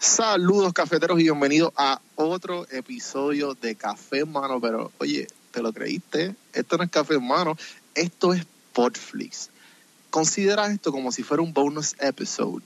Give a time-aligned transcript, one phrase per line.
[0.00, 4.60] Saludos cafeteros y bienvenidos a otro episodio de Café en Mano.
[4.60, 6.36] Pero oye, ¿te lo creíste?
[6.52, 7.56] Esto no es Café en Mano,
[7.96, 9.50] esto es Podflix.
[10.10, 12.62] Considera esto como si fuera un bonus episode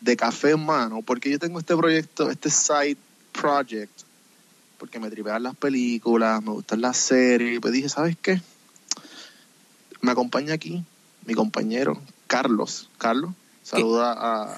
[0.00, 2.96] de Café en Mano, porque yo tengo este proyecto, este side
[3.32, 4.02] project,
[4.78, 8.40] porque me tripean las películas, me gustan las series, y pues dije, ¿sabes qué?
[10.00, 10.84] Me acompaña aquí
[11.26, 12.88] mi compañero Carlos.
[12.98, 13.34] Carlos,
[13.64, 14.56] saluda a,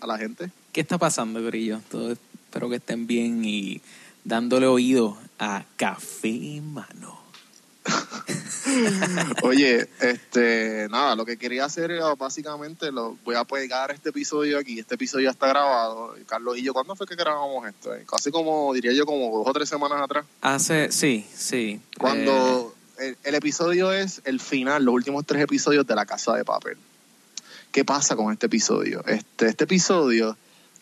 [0.00, 0.52] a la gente.
[0.72, 1.80] ¿Qué está pasando, Grillo?
[1.90, 3.80] Todo, espero que estén bien y
[4.24, 7.18] dándole oído a Café Mano.
[9.42, 14.58] Oye, este, nada, lo que quería hacer era básicamente, lo voy a pegar este episodio
[14.58, 16.14] aquí, este episodio ya está grabado.
[16.26, 17.92] Carlos y yo, ¿cuándo fue que grabamos esto?
[17.92, 20.24] Eh, Casi como, diría yo, como dos o tres semanas atrás.
[20.40, 21.80] Hace, sí, sí.
[21.98, 26.44] Cuando el, el episodio es el final, los últimos tres episodios de La Casa de
[26.44, 26.78] Papel.
[27.72, 29.04] ¿Qué pasa con este episodio?
[29.06, 30.36] Este, este episodio,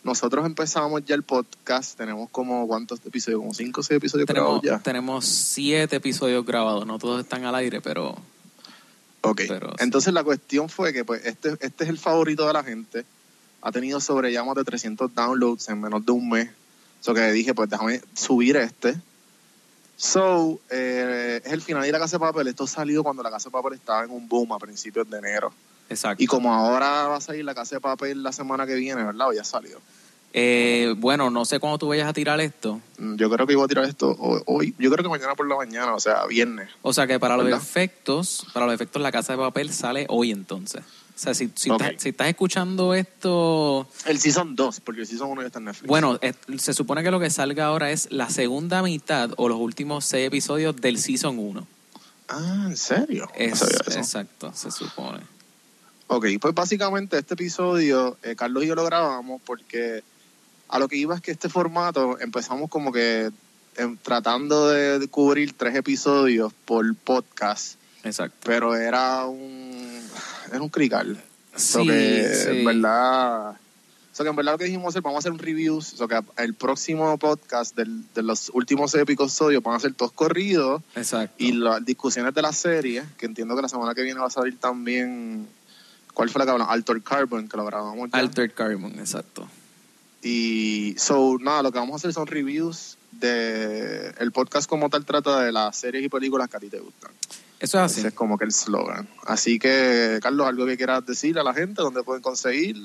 [0.09, 3.41] nosotros empezamos ya el podcast, tenemos como, ¿cuántos episodios?
[3.41, 4.83] Como cinco o seis episodios tenemos, grabados ya.
[4.83, 8.17] tenemos siete episodios grabados, no todos están al aire, pero
[9.20, 9.77] Ok, Pero sí.
[9.81, 13.05] entonces la cuestión fue que pues este, este es el favorito de la gente.
[13.61, 16.48] Ha tenido sobre ya más de 300 downloads en menos de un mes.
[17.01, 18.95] So que dije, pues déjame subir este.
[19.97, 22.47] So, eh, es el final de La Casa de Papel.
[22.47, 25.53] Esto salió cuando La Casa de Papel estaba en un boom a principios de enero.
[25.91, 26.23] exacto.
[26.23, 29.29] Y como ahora va a salir La Casa de Papel la semana que viene, ¿verdad?
[29.29, 29.81] O ya salió.
[30.34, 32.81] Eh, bueno, no sé cuándo tú vayas a tirar esto.
[32.98, 34.75] Mm, Yo creo que iba a tirar esto ho- hoy.
[34.79, 36.69] Yo creo que mañana por la mañana, o sea, viernes.
[36.83, 40.31] O sea que para los efectos, para los efectos la casa de papel sale hoy
[40.31, 40.83] entonces.
[40.83, 45.41] O sea, si, estás, si estás escuchando esto, El Season 2, porque el Season 1
[45.41, 45.89] ya está en Netflix.
[45.89, 46.20] bueno,
[46.59, 50.29] se supone que lo que salga ahora es la segunda mitad o los últimos seis
[50.29, 51.67] episodios del Season 1.
[52.29, 53.29] Ah, ¿en serio?
[53.35, 53.98] Es, eso.
[53.98, 55.20] exacto, se supone.
[56.07, 60.05] Ok, pues básicamente este episodio, eh, Carlos y yo lo grabamos porque
[60.69, 63.30] a lo que iba es que este formato empezamos como que
[63.77, 68.36] em, tratando de, cubrir tres episodios por podcast, Exacto.
[68.44, 70.01] pero era un
[70.52, 71.23] era un crical.
[71.57, 72.48] So Sí, que, sí.
[72.58, 73.57] en verdad,
[74.12, 76.20] so que en verdad lo que dijimos hacer, vamos a hacer un review, so que
[76.39, 81.34] el próximo podcast del- de los últimos episodios van a ser todos corridos Exacto.
[81.39, 84.30] y las discusiones de la serie, que entiendo que la semana que viene va a
[84.30, 85.48] salir también.
[86.14, 86.73] ¿Cuál fue la que hablamos?
[86.73, 88.18] Altered Carbon, que lo grabamos ya.
[88.18, 89.48] Altered Carbon, exacto.
[90.23, 94.12] Y, so, nada, lo que vamos a hacer son reviews de.
[94.18, 97.11] El podcast como tal trata de las series y películas que a ti te gustan.
[97.61, 98.01] Eso es así.
[98.01, 99.08] Ese es como que el slogan.
[99.27, 102.77] Así que, Carlos, algo que quieras decir a la gente, dónde pueden conseguir.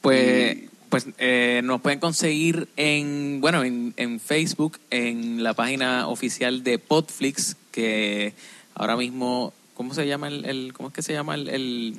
[0.00, 6.06] Pues, Y- pues eh, nos pueden conseguir en, bueno, en, en Facebook, en la página
[6.06, 8.32] oficial de Podflix, que
[8.74, 11.96] ahora mismo, ¿cómo se llama el, el- cómo es que se llama el, el,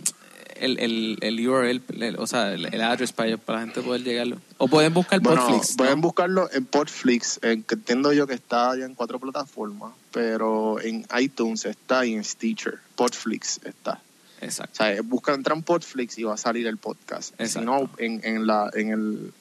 [0.56, 4.38] el, el- el URL, el- o sea, el, address para, para la gente poder llegarlo?
[4.58, 5.72] O pueden buscar Bueno, Podflix.
[5.72, 5.78] ¿no?
[5.78, 10.80] pueden buscarlo en Podflix, en, que entiendo yo que está ya en cuatro plataformas, pero
[10.82, 12.80] en iTunes está y en Stitcher.
[12.96, 14.00] Podflix está.
[14.42, 14.76] O Exacto.
[14.84, 17.34] sea, busca, entra en Podflix y va a salir el podcast.
[17.34, 17.66] Y Si Exacto.
[17.72, 19.34] no, en, en, la, en el,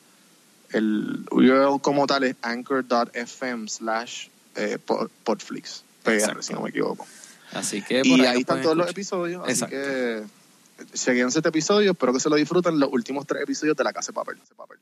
[0.72, 5.82] el URL como tal es anchor.fm slash eh, pod- Podflix.
[6.02, 6.42] PR, Exacto.
[6.42, 7.06] si no me equivoco.
[7.52, 9.42] Así que por Y ahí están todos los episodios.
[9.44, 9.76] Así Exacto.
[9.76, 10.22] que
[10.92, 11.92] seguíanse este episodio.
[11.92, 14.14] Espero que se lo disfruten los últimos tres episodios de La Casa de
[14.48, 14.80] de Papel.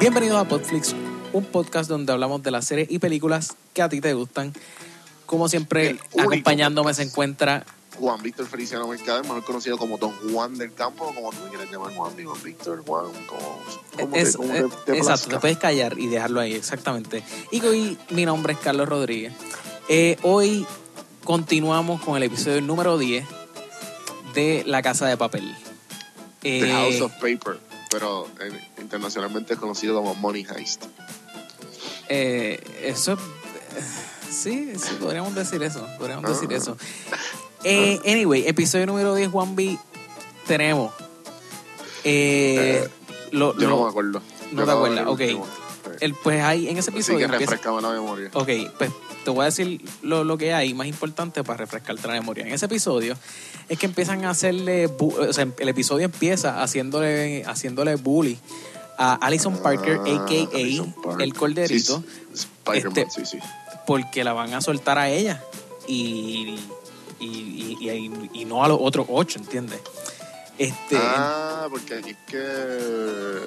[0.00, 0.94] Bienvenidos a Podflix,
[1.32, 4.52] un podcast donde hablamos de las series y películas que a ti te gustan.
[5.26, 7.64] Como siempre, acompañándome se encuentra
[7.98, 11.70] Juan Víctor Feliciano Mercader, mejor conocido como Don Juan del Campo, como tú me quieres
[11.70, 13.60] llamar Juan, Juan Víctor, Juan, como,
[14.00, 17.22] como Es- te, como eh, te- te exacto, te puedes callar y dejarlo ahí, exactamente.
[17.50, 19.34] Y hoy mi nombre es Carlos Rodríguez.
[19.88, 20.66] Eh, hoy
[21.24, 23.26] continuamos con el episodio número 10
[24.34, 25.54] de La Casa de Papel.
[26.40, 27.58] The Eh, House of Paper,
[27.90, 28.50] pero eh,
[28.80, 30.84] internacionalmente es conocido como Money Heist.
[32.08, 33.18] eh, eso, eh,
[34.30, 36.28] sí, sí, podríamos decir eso, podríamos Ah.
[36.32, 36.76] decir eso.
[37.64, 39.78] Eh, anyway, episodio número 10, Juan B,
[40.46, 40.92] tenemos...
[42.04, 42.88] eh, Eh,
[43.32, 44.22] lo- Yo lo- no me acuerdo.
[44.52, 45.20] no Yo te acuerdas, ok.
[46.00, 48.30] el, pues ahí en ese Así episodio que empieza- refrescame la memoria.
[48.32, 48.48] Ok,
[48.78, 48.90] pues
[49.24, 52.46] te voy a decir lo, lo que hay más importante para refrescarte la memoria.
[52.46, 53.16] En ese episodio
[53.68, 58.38] es que empiezan a hacerle, o sea, el episodio empieza haciéndole, haciéndole bully
[58.98, 61.02] a Alison Parker, Ah, a.k.a.
[61.02, 61.22] Parker.
[61.22, 62.02] el corderito,
[62.34, 63.38] Sí, Este- sí, sí.
[63.86, 65.42] porque la van a soltar a ella.
[65.88, 66.58] y,
[67.18, 69.80] y, y, y- y no a los otros ocho, ¿entiendes?
[70.58, 73.40] Este, Ah, porque aquí es que,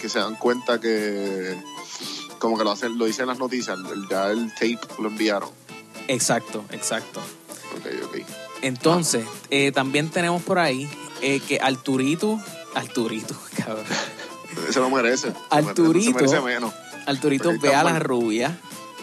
[0.00, 1.56] que se dan cuenta que
[2.38, 3.78] como que lo hacen, lo dicen en las noticias,
[4.10, 5.50] ya el tape lo enviaron.
[6.08, 7.20] exacto, exacto.
[7.76, 8.16] Ok, ok.
[8.62, 10.88] Entonces, eh, también tenemos por ahí
[11.22, 12.40] eh, que Arturito,
[12.74, 13.84] Arturito, cabrón.
[14.70, 15.32] Se lo merece.
[15.50, 16.18] Arturito.
[16.18, 16.74] Se merece menos.
[17.06, 18.58] Arturito ve a la rubia,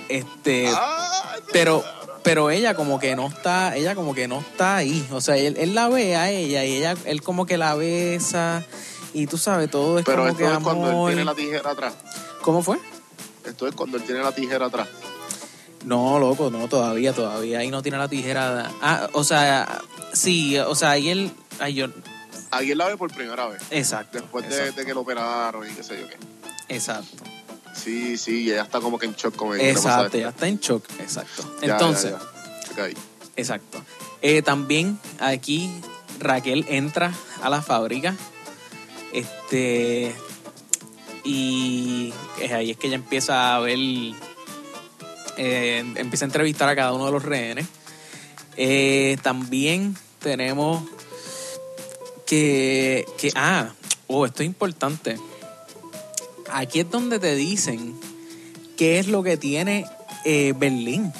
[0.10, 1.84] este, Ah, pero
[2.24, 5.56] pero ella como que no está ella como que no está ahí o sea él,
[5.60, 8.64] él la ve a ella y ella él como que la besa
[9.14, 11.70] y tú sabes todo es Pero como esto que es cuando él tiene la tijera
[11.72, 11.94] atrás.
[12.42, 12.80] cómo fue
[13.45, 14.88] Esto es cuando él tiene la tijera atrás.
[15.86, 19.81] no loco no todavía todavía ahí no tiene la tijera ah o sea
[20.13, 21.88] sí o sea ahí él ay yo
[22.51, 23.62] Aquí él la ve por primera vez.
[23.69, 26.18] exacto Después de, exacto, de que lo operaron y qué sé yo qué.
[26.75, 27.24] exacto
[27.74, 29.57] Sí, sí, y ella está como que en shock con ella.
[29.59, 32.19] ¿Qué le pasa a exacto ya está en shock exacto Ya, entonces ya,
[32.77, 32.83] ya.
[32.86, 32.98] Ok.
[33.36, 33.83] Exacto.
[34.21, 35.69] Eh, también aquí
[36.19, 37.12] Raquel entra
[37.44, 38.15] a la fábrica.
[39.12, 40.15] Este.
[41.25, 43.80] Y es ahí es que ella empieza a ver.
[45.38, 47.66] eh, empieza a entrevistar a cada uno de los rehenes.
[48.57, 50.83] Eh, también tenemos
[52.25, 53.31] que, que.
[53.36, 53.74] Ah,
[54.07, 55.18] oh, esto es importante.
[56.51, 58.00] Aquí es donde te dicen
[58.77, 59.86] qué es lo que tiene
[60.25, 61.12] eh, Berlín.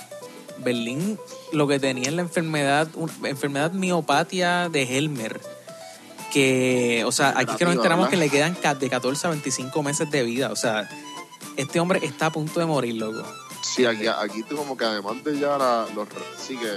[0.60, 1.20] Berlín
[1.52, 2.88] lo que tenía es la enfermedad,
[3.24, 5.40] enfermedad miopatia de Helmer.
[6.36, 10.12] Que, o sea, aquí que nos enteramos que le quedan de 14 a 25 meses
[10.12, 10.52] de vida.
[10.52, 10.90] O sea,
[11.56, 13.26] este hombre está a punto de morir, loco.
[13.64, 16.70] Sí, aquí, aquí tú como que además de ya la- los sí que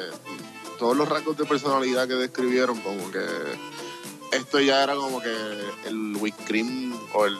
[0.79, 3.19] todos los rasgos de personalidad que describieron, como que
[4.31, 5.35] esto ya era como que
[5.87, 7.37] el whipped cream o el,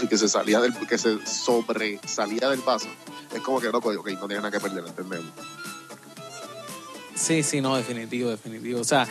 [0.00, 2.86] el que se salía del que se sobresalía del vaso.
[3.34, 5.26] Es como que loco, ok, no tiene nada que perder, entendemos.
[7.16, 8.80] Sí, sí, no, definitivo, definitivo.
[8.80, 9.08] O sea,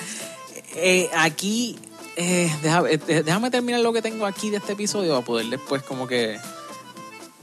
[0.75, 1.77] eh, aquí,
[2.15, 5.83] eh, déjame, eh, déjame terminar lo que tengo aquí de este episodio para poder después
[5.83, 6.39] como que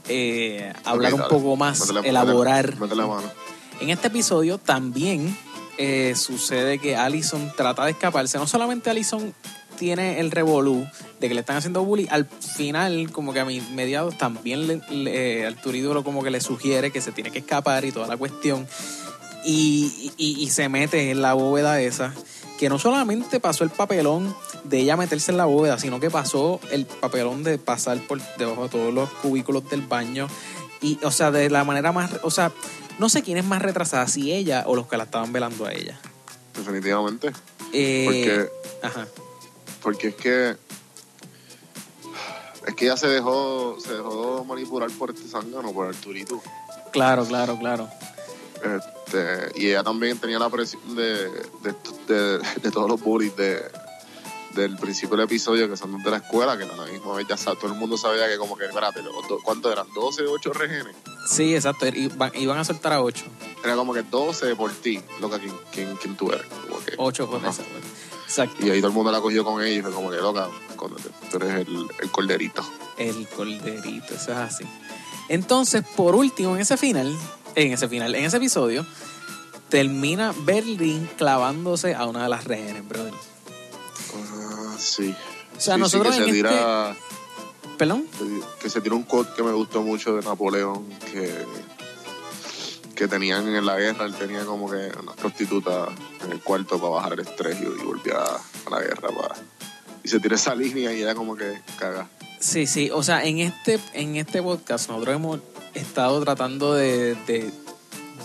[0.07, 2.73] eh, hablar un poco más, elaborar.
[2.75, 3.31] métele- métele la mano.
[3.81, 5.35] En este episodio también
[5.77, 8.37] eh, sucede que Allison trata de escaparse.
[8.37, 9.33] No solamente Allison
[9.77, 10.87] tiene el revolú
[11.19, 14.81] de que le están haciendo bullying, al final, como que a mi mediados, también le,
[14.89, 18.15] le- Arturito lo como que le sugiere que se tiene que escapar y toda la
[18.15, 18.67] cuestión.
[19.43, 22.13] Y, y- y se mete en la bóveda esa,
[22.59, 26.59] que no solamente pasó el papelón de ella meterse en la bóveda, sino que pasó
[26.71, 30.27] el papelón de pasar por debajo de todos los cubículos del baño.
[30.81, 32.51] Y, o sea, de la manera más, o sea,
[32.99, 35.73] no sé quién es más retrasada, si ella o los que la estaban velando a
[35.73, 35.99] ella.
[36.55, 37.31] Definitivamente.
[37.73, 38.49] Eh, Porque,
[38.87, 39.07] Ajá.
[39.81, 40.55] porque es que
[42.67, 46.41] es que ella se dejó, se dejó manipular por este zángano, por Arturito.
[46.91, 47.89] Claro, claro, claro.
[48.63, 51.29] Este, y ella también tenía la presión de,
[51.61, 51.75] de,
[52.07, 53.61] de- de todos los bullies de,
[54.53, 57.35] del principio del episodio que son de la escuela, que a la misma vez ya
[57.35, 59.01] todo el mundo sabía que como que, espérate,
[59.43, 59.87] ¿cuántos eran?
[59.89, 60.95] ¿12, 8 rehenes?
[61.29, 61.85] Sí, exacto.
[61.87, 63.25] Iban, iban a soltar a ocho.
[63.63, 66.45] Era como que 12 por ti, loca, ¿quién, quién, quién tú eres?
[66.67, 67.49] Como que, Ocho por ajá.
[67.49, 67.63] esa.
[68.25, 68.65] Exacto.
[68.65, 70.49] Y ahí todo el mundo la cogió con ella y fue como que, loca,
[71.29, 72.63] tú eres el, el corderito.
[72.97, 74.65] El corderito, eso es así.
[75.27, 77.15] Entonces, por último, en ese final,
[77.55, 78.85] en ese final, en ese episodio,
[79.69, 83.13] termina Berlín clavándose a una de las rehenes, brother.
[84.15, 85.15] Ah, sí.
[85.57, 86.49] O sea, Sí, sí, nosotros que en se este...
[86.49, 86.95] tira,
[87.77, 88.05] ¿Perdón?
[88.61, 91.33] que se tira un quote que me gustó mucho de Napoleón que,
[92.95, 95.87] que tenían en la guerra, él tenía como que una prostituta
[96.23, 99.35] en el cuarto para bajar el estrés y, y volvía a la guerra para
[100.03, 102.07] y se tira esa línea y ella como que caga.
[102.39, 105.39] Sí, sí, o sea, en este, en este podcast nosotros hemos
[105.75, 107.15] estado tratando de,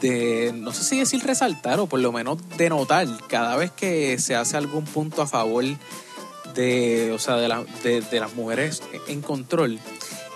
[0.00, 4.34] de, no sé si decir resaltar o por lo menos denotar cada vez que se
[4.34, 5.64] hace algún punto a favor
[6.54, 9.78] de, o sea, de, la- de, las mujeres en control.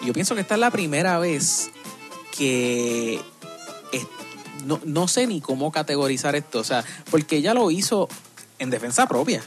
[0.03, 1.71] Y yo pienso que esta es la primera vez
[2.37, 3.21] que
[4.67, 8.09] no, no sé ni cómo categorizar esto, o sea, porque ella lo hizo
[8.59, 9.43] en defensa propia.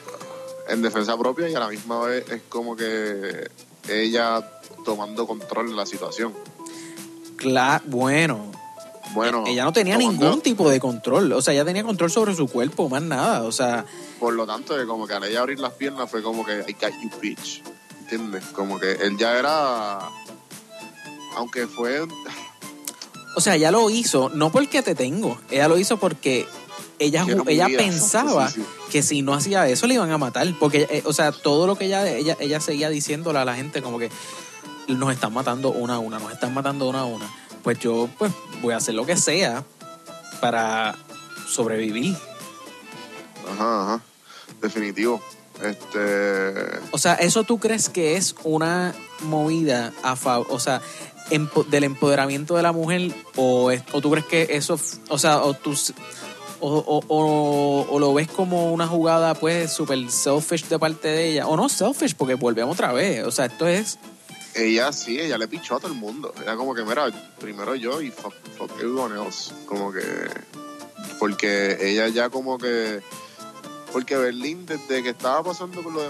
[0.69, 3.49] En defensa propia y a la misma vez es como que
[3.89, 4.41] ella
[4.85, 6.33] tomando control de la situación.
[7.37, 8.51] Cla- bueno,
[9.13, 11.31] Bueno, ella no tenía ningún tipo de control.
[11.33, 13.43] O sea, ella tenía control sobre su cuerpo, más nada.
[13.43, 13.85] O sea,
[14.19, 16.91] Por lo tanto, como que al ella abrir las piernas fue como que I got
[17.01, 17.61] you bitch.
[18.01, 18.43] ¿Entiendes?
[18.53, 19.99] Como que él ya era.
[21.35, 22.01] Aunque fue.
[23.35, 25.37] o sea, ella lo hizo no porque te tengo.
[25.51, 26.47] Ella lo hizo porque
[26.99, 27.77] ella, ella vida.
[27.77, 28.67] pensaba Sí, sí.
[28.91, 30.47] que si no hacía eso le iban a matar.
[30.59, 33.81] Porque, eh, o sea, todo lo que ella, ella, ella seguía diciéndole a la gente
[33.83, 34.09] como que
[34.87, 37.29] nos están matando una a una, nos están matando una a una.
[37.63, 39.63] Pues yo, pues, voy a hacer lo que sea
[40.41, 40.95] para,
[41.47, 42.15] sobrevivir.
[43.51, 44.01] Ajá, ajá.
[44.61, 45.21] Definitivo.
[45.63, 46.79] Este.
[46.91, 50.81] O sea, ¿eso tú crees que es una movida a favor, o sea,
[51.31, 53.11] empo- del empoderamiento de la mujer?
[53.35, 54.79] O, es- o tú crees que eso,
[55.09, 55.73] o sea, o tú,
[56.59, 61.31] o, o- o- o lo ves como una jugada, pues, súper selfish de parte de
[61.31, 61.47] ella?
[61.47, 63.25] O no selfish, porque volvemos otra vez.
[63.25, 63.97] O sea, esto es.
[64.57, 66.33] Ella sí, ella le pichó a todo el mundo.
[66.41, 67.05] Ella como que, mira,
[67.39, 69.53] primero yo y fuck, fuck everyone else.
[69.67, 70.01] Como que...
[71.19, 73.01] Porque ella ya como que...
[73.93, 76.09] Porque Berlín, desde que estaba pasando con lo de,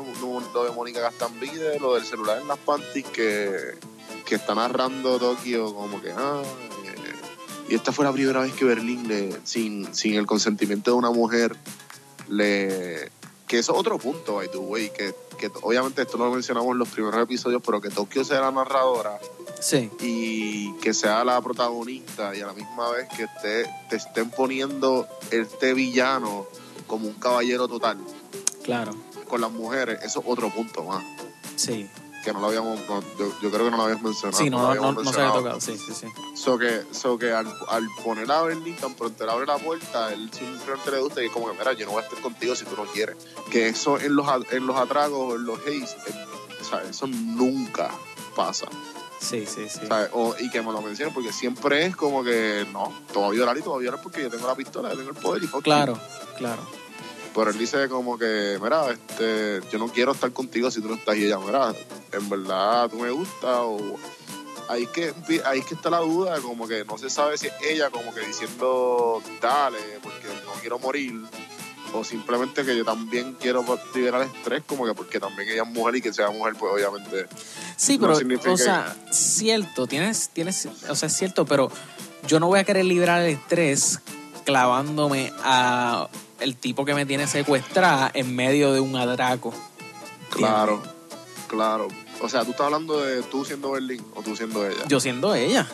[0.54, 3.77] lo de Mónica Gastambide, lo del celular en las panties, que,
[4.25, 6.12] que está narrando Tokio como que...
[6.12, 6.42] Ah,
[6.86, 6.96] eh,
[7.70, 11.12] y esta fue la primera vez que Berlín, le, sin, sin el consentimiento de una
[11.12, 11.54] mujer,
[12.30, 13.12] le...
[13.48, 16.80] Que eso es otro punto, by the way, que, que obviamente esto lo mencionamos en
[16.80, 19.20] los primeros episodios, pero que Tokio sea la narradora
[19.60, 24.30] Sí, y que sea la protagonista y a la misma vez que esté, te estén
[24.30, 26.46] poniendo este villano
[26.86, 27.98] como un caballero total
[28.63, 28.96] claro.
[29.27, 31.04] con las mujeres, eso es otro punto más,
[31.56, 31.89] Sí.
[32.24, 34.43] Que no lo habíamos, no, yo, yo creo que no lo habías mencionado.
[34.43, 35.62] Sí, no, no, habíamos no se había tocado.
[35.62, 36.07] Sí, sí, sí.
[36.36, 40.12] So que, so que al, al poner a Berlín tan pronto él abre la puerta,
[40.13, 42.55] él simplemente le gusta y es como que, mira, yo no voy a estar contigo
[42.55, 43.15] si tú no quieres.
[43.51, 46.27] Que eso en los, en los atragos, en los haze, en-
[46.62, 47.89] o sea, eso nunca
[48.36, 48.65] pasa.
[49.19, 49.79] Sí, sí, sí.
[49.88, 50.09] ¿sabes?
[50.13, 53.31] O- y que me lo mencionen porque siempre es como que, no, te voy a
[53.31, 55.43] violar y te voy a violar porque yo tengo la pistola, yo tengo el poder
[55.43, 55.47] y.
[55.47, 56.00] Claro,
[56.38, 56.62] claro.
[57.38, 60.96] Pero él dice como que, mira, este, yo no quiero estar contigo si tú no
[60.96, 61.72] estás y ella, mira,
[62.12, 63.77] en verdad tú me gusta o
[64.70, 65.13] ahí es que
[65.46, 68.12] ahí es que está la duda, como que no se sabe si es ella como
[68.12, 71.13] que diciendo dale, porque no quiero morir,
[71.94, 73.63] o simplemente que yo también quiero
[73.94, 76.74] liberar el estrés, como que porque también ella es mujer y que sea mujer, pues
[76.74, 77.27] obviamente.
[77.75, 81.70] Sí, no pero, significa- o sea, cierto, tienes, tienes, o sea, es cierto, pero
[82.25, 84.00] yo no voy a querer librar el estrés
[84.44, 89.53] clavándome a el tipo que me tiene secuestrada en medio de un atraco.
[90.29, 90.82] Claro,
[91.48, 91.88] claro.
[92.22, 94.84] O sea, tú estás hablando de tú siendo Berlín o tú siendo ella.
[94.88, 95.67] Yo siendo ella.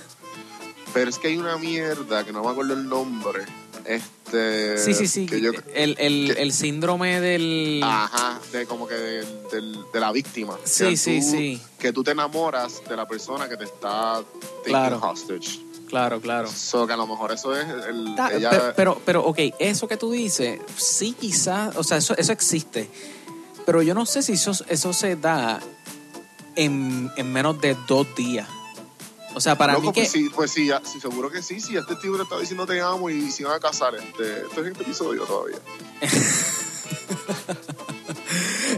[0.93, 3.43] Pero es que hay una mierda que no me acuerdo el nombre.
[3.85, 4.77] Este.
[4.77, 5.25] Sí, sí, sí.
[5.25, 7.81] que yo- el, el, que- el síndrome del...
[7.83, 10.57] Ajá, de como que del- del- de la víctima.
[10.63, 11.61] Sí, sí, tú- sí.
[11.79, 14.21] Que tú te enamoras de la persona que te está
[14.59, 14.99] taking Claro.
[15.03, 15.59] hostage.
[15.93, 16.49] Claro, claro.
[16.51, 18.15] So que a lo mejor eso es el.
[18.15, 22.15] Ta- ella, pe- pero, pero, ok, eso que tú dices, sí quizás, o sea, eso,
[22.17, 22.89] eso existe,
[23.63, 25.59] pero yo no sé si eso, eso se da
[26.55, 28.49] en, en menos de dos días.
[29.35, 30.01] O sea, para Loco, mí que...
[30.01, 31.59] pues sí, pues sí, ya- sí, seguro que sí.
[31.61, 34.61] Si este tipo te está diciendo te amo y se van a casar, este, esto
[34.61, 35.57] es este episodio todavía.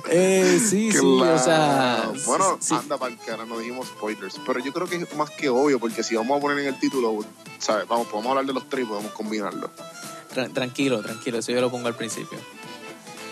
[0.09, 2.11] Eh, sí, sí, o sea...
[2.25, 4.39] Bueno, sí, anda para que ahora no dijimos spoilers.
[4.45, 6.79] Pero yo creo que es más que obvio, porque si vamos a poner en el
[6.79, 7.19] título,
[7.59, 7.87] ¿sabes?
[7.87, 9.69] Vamos, podemos hablar de los tres y podemos combinarlos.
[10.33, 12.37] tra- tranquilo, tranquilo, eso yo lo pongo al principio.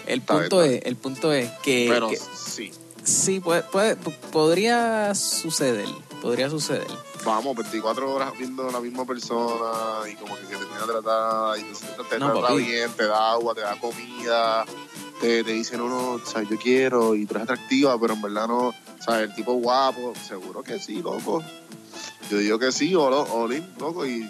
[0.06, 2.72] El Está punto, es, el punto es que, Pero que sí,
[3.06, 5.88] sí, puede, puede- podría suceder,
[6.22, 6.88] podría suceder.
[7.24, 9.72] vamos, 24 horas viendo a la misma persona
[10.12, 13.32] y como que, que te tiene tratada y te, te No, trata bien, te da
[13.32, 14.66] agua, te da comida,
[15.24, 18.22] te, te dice, no, no, o sea, yo quiero y tú eres atractiva, pero en
[18.22, 19.30] verdad no, ¿sabes?
[19.30, 21.42] El tipo guapo, seguro que sí, loco.
[22.30, 24.28] Yo digo que sí, o, lo- o lin, loco, y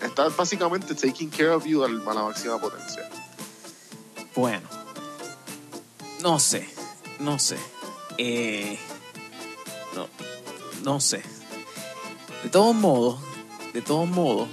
[0.00, 3.06] está básicamente taking care of you a la máxima potencia.
[4.34, 4.66] Bueno,
[6.22, 6.66] no sé,
[7.20, 7.58] no sé.
[8.16, 8.78] Eh,
[9.94, 10.08] no,
[10.82, 11.22] no sé.
[12.42, 13.18] De todos modos,
[13.74, 14.48] de todos modos,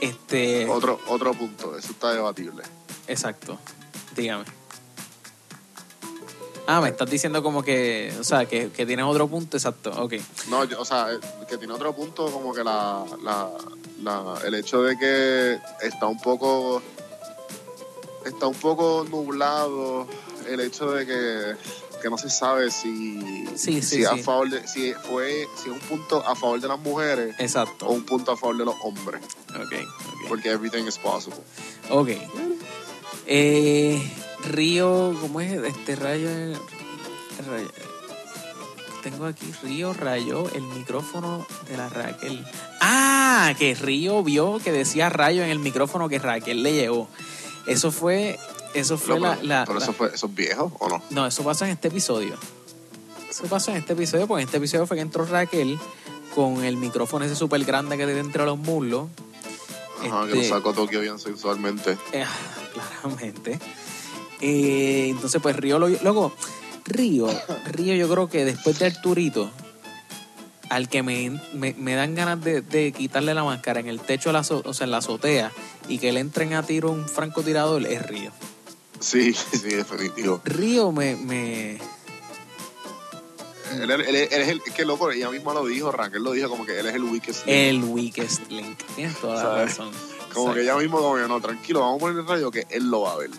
[0.00, 2.62] este, Otro, otro punto, eso está debatible.
[3.08, 3.58] exacto.
[4.14, 4.44] Dígame.
[6.66, 10.14] Ah, me estás diciendo como que, o sea, que, que tienes otro punto, exacto, ok.
[10.48, 11.08] No, yo- o sea,
[11.48, 13.50] que tiene otro punto como que la, la,
[14.02, 16.80] la- el hecho de que está un poco
[18.24, 20.06] está un poco nublado
[20.48, 21.56] el hecho de que,
[22.00, 23.20] que no se sabe si
[23.56, 26.68] Sí, sí, si a favor de, si fue si es un punto a favor de
[26.68, 27.86] las mujeres Exacto.
[27.86, 30.28] o un punto a favor de los hombres Ok, ok.
[30.28, 31.40] porque everything is possible
[31.90, 32.10] Ok.
[33.26, 34.00] Eh,
[34.44, 35.52] Río, ¿cómo es?
[35.52, 36.28] Este rayo,
[37.48, 37.68] rayo-
[39.02, 42.44] Tengo aquí, Río rayó el micrófono de la Raquel.
[42.80, 47.08] Ah, que Río vio que decía rayo en el micrófono que Raquel le llegó.
[47.66, 48.38] Eso fue,
[48.74, 51.02] eso fue No, la, pero, la- pero la- eso fue eso es viejo o no
[51.10, 52.36] No, eso pasó en este episodio.
[53.28, 55.78] Eso pasó en este episodio, porque en este episodio fue que entró Raquel
[56.34, 59.08] con el micrófono ese súper grande que tiene entre los muslos.
[60.00, 62.24] Ajá, que Este- lo sacó Tokio bien sexualmente Eh,
[62.74, 63.58] claramente.
[64.42, 65.88] Eh, entonces, pues Río lo.
[65.88, 66.32] Luego,
[66.84, 67.28] Río,
[67.66, 69.50] Río, yo creo que después de Arturito,
[70.68, 74.30] al que me, me, me dan ganas de, de quitarle la máscara en el techo,
[74.30, 75.52] de la o sea, en la azotea,
[75.88, 78.32] y que le entren a tiro un francotirador, es Río.
[79.00, 80.40] Sí, sí, definitivo.
[80.44, 81.14] Río me...
[81.16, 81.78] me
[83.80, 86.48] Él, él- él es el, es que loco, ella misma lo dijo, Raquel lo dijo
[86.48, 87.46] como que él es el weakest.
[87.46, 87.56] link.
[87.56, 88.78] el weakest link.
[88.96, 89.64] Tienes toda la ¿Sabes?
[89.78, 89.90] razón.
[90.32, 92.90] Como que ella misma como que no, tranquilo, vamos a poner el radio que él
[92.90, 93.30] lo va a ver.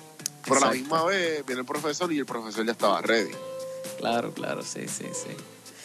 [0.43, 3.31] Pero a la misma vez viene el profesor y el profesor ya estaba ready.
[3.97, 5.29] Claro, claro, sí, sí, sí.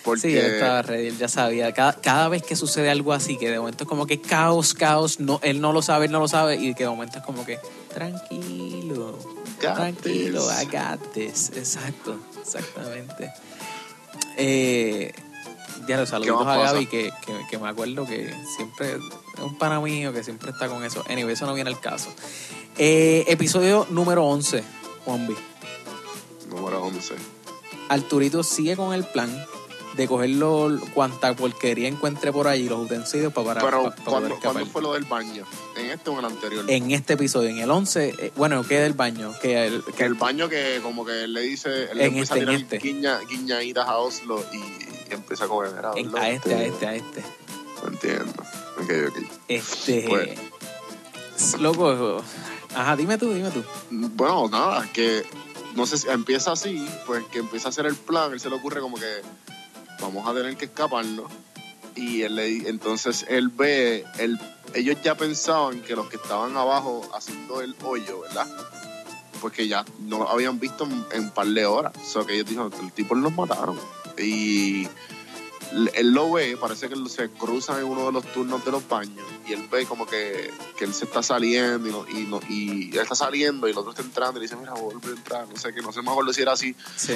[0.05, 1.73] Porque Sí, él estaba ready, él ya sabía.
[1.73, 5.21] Cada, cada vez que sucede algo así, que de momento es como que caos, caos,
[5.21, 7.45] no, él no lo sabe, él no lo sabe, y que de momento es como
[7.45, 7.59] que
[7.93, 9.19] tranquilo,
[9.61, 10.63] Got tranquilo, this.
[10.63, 11.51] I got this.
[11.57, 13.33] Exacto, exactamente.
[14.37, 15.13] Eh,
[15.87, 16.57] ya los saludos a?
[16.57, 20.69] Gaby, que, que, que me acuerdo que siempre es un pana mío que siempre está
[20.69, 21.05] con eso.
[21.09, 22.09] Anyway, eso no viene al caso.
[22.79, 24.63] Eh, episodio número 11,
[25.05, 25.35] Juanvi.
[26.49, 27.15] número 11.
[27.89, 29.31] Arturito sigue con el plan
[29.97, 34.29] de cogerlo cuanta porquería encuentre por allí, los utensilios para, para, Pero para poder ¿cuándo,
[34.35, 34.53] escapar.
[34.53, 35.45] ¿cuándo fue lo del baño?
[35.77, 36.65] ¿En este o en el anterior?
[36.69, 39.35] En este episodio, en el 11, eh, bueno, ¿qué del baño?
[39.43, 42.35] Que el, que el baño que como que él le dice, él le En empieza
[42.35, 42.79] este, a tirar este.
[42.79, 46.87] guiña- guiñaditas a Oslo y, y empieza a comer a en- a este, a este,
[46.87, 47.25] a este.
[47.83, 48.43] No entiendo.
[48.81, 49.31] Ok, ok.
[49.49, 50.07] Este.
[50.09, 50.33] Bueno.
[51.37, 52.23] s- Loco.
[52.79, 53.65] Ajá, dime tú, dime tú.
[53.91, 55.25] Bueno, nada, que
[55.75, 58.55] no sé si empieza así, pues que empieza a hacer el plan, él se le
[58.55, 59.21] ocurre como que
[60.01, 61.27] vamos a tener que escaparnos
[61.97, 64.39] y entonces él ve, él,
[64.75, 68.47] ellos ya pensaban que los que estaban abajo haciendo el hoyo, ¿verdad?
[69.41, 72.35] Pues que ya no lo habían visto en, un par de horas, o sea que
[72.35, 73.77] ellos dijeron, el tipo los mataron
[74.17, 74.87] y
[75.95, 79.27] él lo ve, parece que se cruza en uno de los turnos de los baños
[79.47, 82.91] y él ve como que, que él se está saliendo y, no, y, no, y
[82.97, 85.49] él está saliendo y el otro está entrando y le dice, mira, vuelve a entrar,
[85.49, 87.15] no sé qué, no sé me acuerdo si era así, Sí.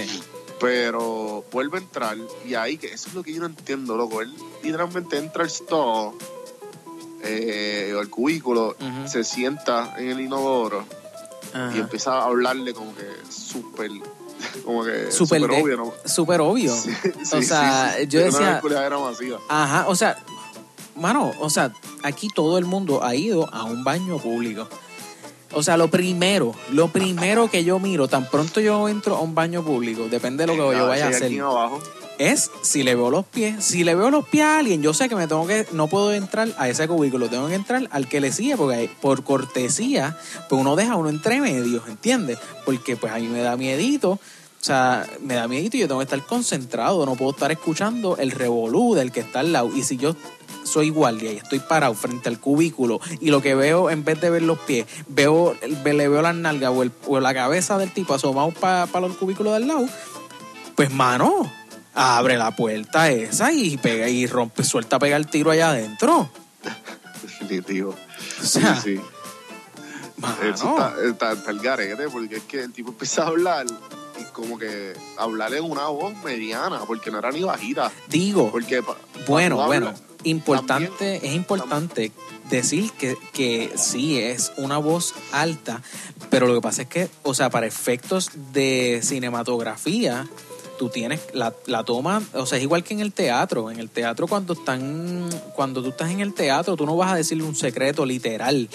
[0.60, 2.16] pero vuelve a entrar
[2.46, 4.32] y ahí que eso es lo que yo no entiendo, loco, él
[4.62, 6.12] literalmente entra al stall
[7.22, 10.84] eh, o al cubículo, se sienta en el inodoro
[11.74, 13.90] y empieza a hablarle como que súper,
[14.64, 15.10] como que
[15.50, 15.92] de- obvio, ¿no?
[16.04, 16.74] Súper obvio.
[17.24, 19.38] Sí, O sea, sí, yo decía- Una masiva.
[19.48, 20.16] Ajá, o sea,
[20.96, 24.68] mano, o sea, aquí todo el mundo ha ido a un baño público.
[25.54, 29.34] O sea, lo primero, lo primero que yo miro, tan pronto yo entro a un
[29.34, 31.78] baño público, depende de lo que yo vaya a hacer, aquí abajo.
[32.18, 33.62] es si le veo los pies.
[33.62, 36.10] Si le veo los pies a alguien, yo sé que me tengo que, no puedo
[36.14, 40.16] entrar a ese cubículo, tengo que entrar al que le sigue, porque por cortesía,
[40.48, 42.38] pues uno deja uno entre medios, ¿entiendes?
[42.64, 44.18] Porque pues a mí me da miedito.
[44.62, 48.16] O sea, me da miedito y yo tengo que estar concentrado, no puedo estar escuchando
[48.16, 49.68] el revolú del que está al lado.
[49.74, 50.14] Y si yo
[50.62, 54.30] soy guardia y estoy parado frente al cubículo y lo que veo, en vez de
[54.30, 58.14] ver los pies, veo, le veo las nalgas o, el- o la cabeza del tipo
[58.14, 59.84] asomado para el cubículo del lado,
[60.76, 61.50] pues mano,
[61.92, 66.30] abre la puerta esa y pega y rompe, suelta a pegar el tiro allá adentro.
[67.20, 67.96] Definitivo.
[68.40, 69.00] O sea, sí, sí.
[70.18, 73.66] mano, Eso está, está, está el garete, porque es que el tipo empieza a hablar
[74.22, 77.90] y como que hablar en una voz mediana, porque no era ni bajita.
[78.08, 78.82] digo, Porque
[79.26, 79.92] Bueno, bueno,
[80.24, 82.12] importante, también- es importante
[82.50, 85.82] decir que, que sí es una voz alta,
[86.30, 90.26] pero lo que pasa es que, o sea, para efectos de cinematografía,
[90.78, 93.70] tú tienes la, la toma, o sea, es igual que en el teatro.
[93.70, 97.16] En el teatro cuando están, cuando tú estás en el teatro, tú no vas a
[97.16, 98.68] decirle un secreto literal.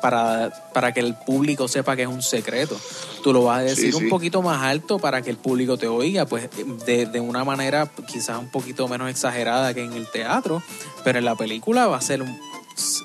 [0.00, 2.78] Para, para que el público sepa que es un secreto.
[3.22, 5.88] Tú lo vas a decir Sí, un poquito más alto para que el público te
[5.88, 6.48] oiga, pues
[6.86, 10.62] de, de una manera quizás un poquito menos exagerada que en el teatro,
[11.04, 12.40] pero en la película va a ser, un,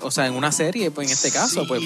[0.01, 1.81] o sea, en una serie, pues en este caso, Sí, pues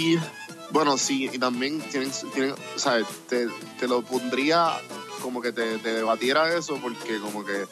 [0.72, 3.08] Bueno, sí, y también tienen, tienen ¿sabes?
[3.28, 3.48] Te,
[3.80, 4.74] te lo pondría
[5.22, 7.66] como que te, te debatiera eso, porque como que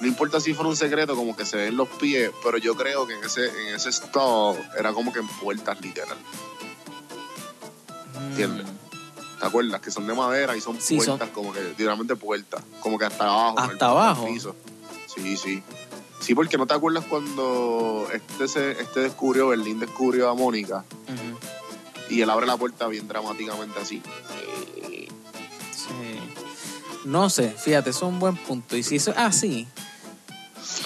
[0.00, 3.06] no importa si fuera un secreto, como que se ven los pies, pero yo creo
[3.06, 6.16] que en ese, en ese stall era como que en puertas literal.
[8.28, 8.66] Entiendes.
[8.66, 9.80] mm, ¿Te acuerdas?
[9.80, 13.04] Que son de madera y son Sí, son- puertas, como que literalmente puertas, como que
[13.04, 13.58] hasta abajo.
[13.58, 14.26] ¿Hasta abajo?
[14.26, 14.56] piso.
[15.14, 15.62] Sí, sí.
[16.20, 20.84] Sí, porque no te acuerdas cuando este, se, este descubrió, Berlín descubrió a Mónica
[22.08, 24.02] y él abre la puerta bien dramáticamente así.
[25.72, 26.18] sí.
[27.04, 28.76] No sé, fíjate, eso es un buen punto.
[28.76, 29.68] Y si eso es así,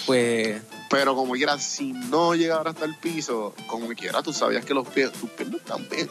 [0.06, 4.74] pues Pero como quiera, si no llegara hasta el piso, como quiera, tú sabías que
[4.74, 6.10] los pies, tus pies no están bien.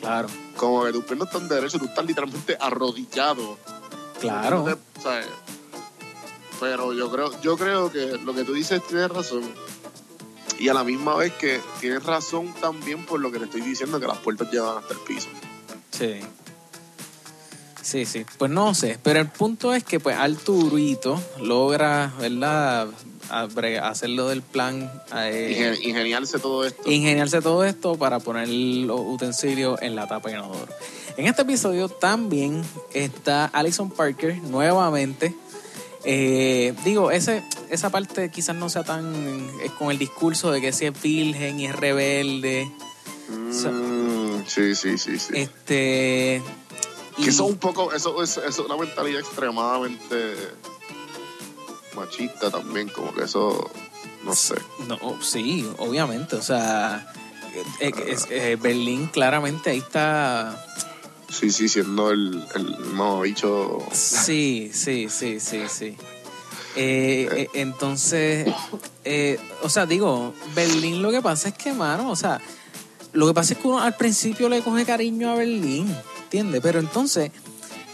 [0.00, 3.58] Claro, Como que tus pies no están derechos, tú estás literalmente arrodillado.
[4.20, 4.64] claro.
[4.66, 5.26] No te- ¿sabes?
[6.60, 9.42] Pero yo creo, yo creo que lo que tú dices tienes razón.
[10.58, 14.00] Y a la misma vez que tienes razón también por lo que te estoy diciendo,
[14.00, 15.28] que las puertas llevan hasta el piso.
[15.90, 16.20] Sí.
[17.82, 18.24] Sí, sí.
[18.38, 18.98] Pues no sé.
[19.02, 22.88] Pero el punto es que pues Arturito logra, ¿verdad?
[23.30, 24.90] A bre- a hacer lo del plan.
[25.14, 26.82] eh, Ingen- ingeniarse todo esto.
[26.90, 30.66] ingeniarse todo esto para poner los utensilios en la tapa inodoro.
[31.16, 32.62] En este episodio también
[32.92, 35.34] está Alison Parker nuevamente.
[36.04, 39.14] Eh, digo, ese, esa parte quizás no sea tan
[39.62, 42.70] eh, con el discurso de que si es virgen y es rebelde.
[43.28, 45.30] Mm, sí, sí, sí, sí.
[45.34, 46.42] Este.
[47.18, 50.34] y- Que eso es un poco, eso es, eso es una mentalidad extremadamente
[51.96, 53.70] machista también, como que eso,
[54.24, 54.54] no sé.
[54.86, 56.36] No, sí, obviamente.
[56.36, 57.12] O sea,
[57.80, 60.64] eh, eh, eh, Berlín claramente ahí está.
[61.28, 63.78] Sí, sí, siendo el, el mamabicho.
[63.92, 65.96] Sí, sí, sí, sí, sí.
[66.76, 68.52] Eh, eh, entonces,
[69.04, 72.40] eh, o sea, digo, Berlín lo que pasa es que, mano, o sea,
[73.12, 76.60] lo que pasa es que uno al principio le coge cariño a Berlín, ¿entiendes?
[76.62, 77.32] Pero entonces,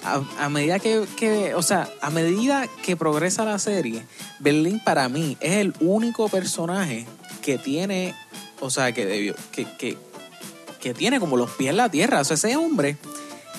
[0.05, 4.05] a, a medida que, que, o sea, a medida que progresa la serie,
[4.41, 7.07] Berlín para mí es el único personaje
[7.43, 8.15] que tiene,
[8.61, 9.99] o sea, que debió, que, que,
[10.81, 12.21] que tiene como los pies en la tierra.
[12.21, 12.97] O sea, ese hombre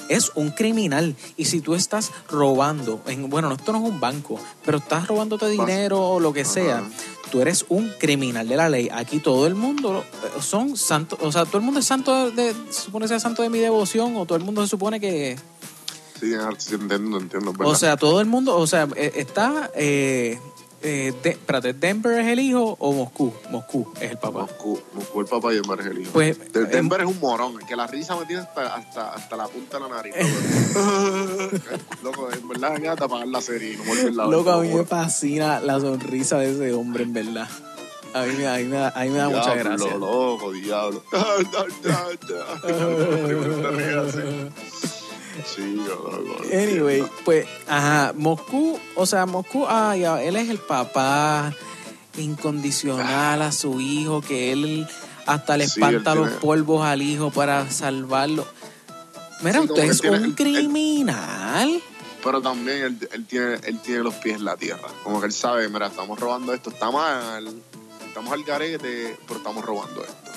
[0.10, 1.16] es un criminal.
[1.38, 5.48] Y si tú estás robando, en, bueno, esto no es un banco, pero estás robándote
[5.50, 6.84] dinero o lo que sea,
[7.32, 8.90] tú eres un criminal de la ley.
[8.92, 12.54] Aquí todo el mundo eh, son santos, o sea, todo el mundo es santo de,
[12.70, 15.36] se supone ser santo de mi devoción, o todo el mundo se supone que,
[16.24, 16.36] Sí,
[16.70, 17.74] sí, entiendo, entiendo, ¿verdad?
[17.74, 20.40] o sea, todo el mundo, o sea, eh, está, eh,
[20.82, 24.42] eh, de- espérate, Denver es el hijo o Moscú, Moscú es el papá.
[24.42, 26.12] Moscú, Moscú el papá y Denver es el hijo.
[26.12, 29.38] Pues, De- eh, Denver es un morón, que la risa me tiene hasta, hasta, hasta
[29.38, 30.14] la punta de la nariz.
[32.04, 34.84] Loco, en verdad, ya te apagar la serie no volver la Loco, a mí me
[34.86, 37.48] fascina la sonrisa de ese hombre, en verdad.
[38.14, 39.98] A mí, me- a mí me, da, a mí me da mucha gracia.
[39.98, 41.04] Loco, diablo.
[45.46, 46.38] Sí, loco.
[46.52, 51.54] Anyway, pues, ajá, Moscú, o sea, Moscú, ah, ya, él es el papá
[52.18, 54.88] incondicional a su hijo, que él
[55.26, 58.46] hasta le espanta los tiene- polvos al hijo para salvarlo.
[59.42, 61.82] Mira, Sí, usted es tiene- un él- él- criminal.
[62.24, 64.88] Pero también él, él tiene, él tiene los pies en la tierra.
[65.04, 67.46] Como que él sabe, mira, estamos robando esto, está mal,
[68.08, 70.32] estamos al garete, pero estamos robando esto.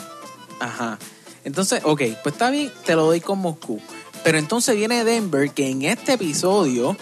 [0.59, 0.99] Ajá.
[1.45, 3.81] Entonces, ok, pues está bien, te lo doy con Moscú.
[4.27, 6.97] Pero entonces viene Denver, que en este episodio.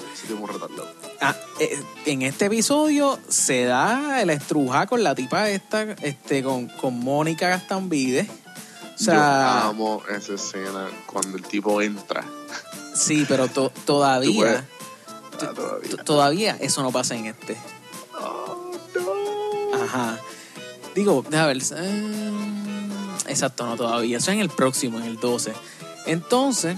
[1.22, 6.68] Ah, eh, en este episodio se da el estruja con la tipa esta, este, con,
[6.68, 8.28] con Mónica Gastambide.
[8.28, 12.24] O Yo sea, amo esa escena cuando el tipo entra.
[12.94, 14.66] sí, pero to- todavía,
[15.40, 16.04] Ah, todavía.
[16.04, 17.56] todavía eso no pasa en este.
[18.20, 19.82] Oh, no.
[19.82, 20.18] Ajá.
[20.94, 21.62] Digo, déjame ver.
[21.74, 22.30] eh,
[23.28, 24.18] exacto, no todavía.
[24.18, 25.54] Eso es en el próximo, en el 12.
[26.06, 26.76] Entonces,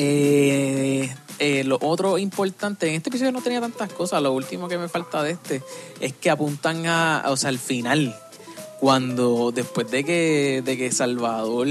[0.00, 4.22] eh, eh, lo otro importante, en este episodio no tenía tantas cosas.
[4.22, 5.62] Lo último que me falta de este
[6.00, 8.16] es que apuntan a, o sea, al final.
[8.80, 11.66] Cuando después de que, de que Salvador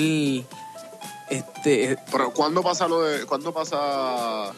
[1.30, 3.26] este Pero ¿cuándo pasa lo de.
[3.26, 4.52] ¿Cuándo pasa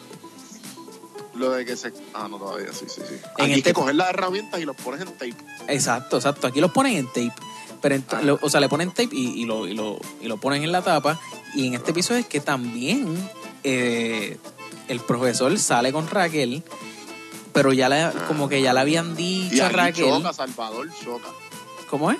[1.34, 1.92] lo de que se.
[2.12, 3.14] Ah, no, todavía, sí, sí, sí.
[3.14, 5.34] En Aquí hay este- que coger las herramientas y los pones en tape.
[5.68, 6.48] Exacto, exacto.
[6.48, 7.32] Aquí los ponen en tape.
[7.80, 8.20] Pero Ah.
[8.22, 10.72] lo- o sea, le ponen tape y, y lo, y, lo, y lo ponen en
[10.72, 11.20] la tapa.
[11.54, 13.16] Y en este episodio es que también
[13.64, 14.38] eh,
[14.88, 16.62] el profesor sale con Raquel,
[17.52, 20.06] pero ya le, como que ya le habían Y dicho a Raquel.
[20.08, 21.28] choca, Salvador choca.
[21.88, 22.18] ¿Cómo es?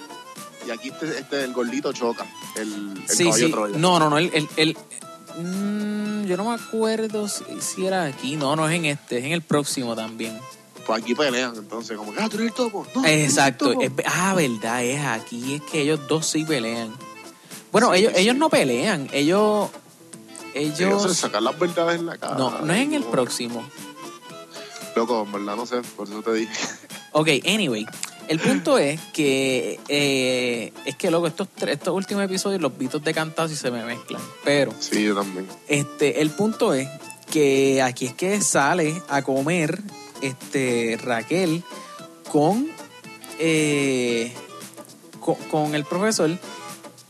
[0.67, 2.27] Y aquí este, este el gordito choca.
[2.57, 3.53] El, el Sí, caballo sí.
[3.53, 3.79] Troya.
[3.79, 4.19] No, no, no.
[4.19, 4.77] El, el, el-
[5.39, 8.37] mm, yo no me acuerdo si, si era aquí.
[8.37, 10.39] No, no es en este, es en el próximo también.
[10.87, 12.85] Pues aquí pelean, entonces, como que, ah, tú eres el topo.
[12.87, 13.69] No, tú eres el Exacto.
[13.73, 13.83] topo.
[13.83, 15.55] es- ah, verdad, es aquí.
[15.55, 16.93] Es que ellos dos sí pelean.
[17.73, 18.21] Bueno, Sí, ellos, sí.
[18.23, 19.09] ellos no pelean.
[19.13, 19.71] Ellos.
[20.55, 21.03] Ellos Ellos.
[21.03, 22.35] se sacan las verdades en la cara.
[22.37, 23.11] No, no es en el No.
[23.11, 23.63] próximo.
[24.97, 26.53] Loco, en verdad no sé, por eso te dije.
[27.13, 27.87] Ok, anyway.
[28.29, 29.81] El punto es que.
[29.89, 33.73] eh, es que, loco, estos, tres- estos últimos episodios, los bitos de cantazo y se
[33.73, 34.23] me mezclan.
[34.45, 34.73] Pero.
[34.79, 35.49] Sí, yo también.
[35.67, 36.89] Este, el punto es
[37.33, 39.81] que aquí es que sale a comer
[40.23, 41.65] este Raquel
[42.31, 42.69] con,
[43.41, 44.33] eh,
[45.19, 46.31] con, con el profesor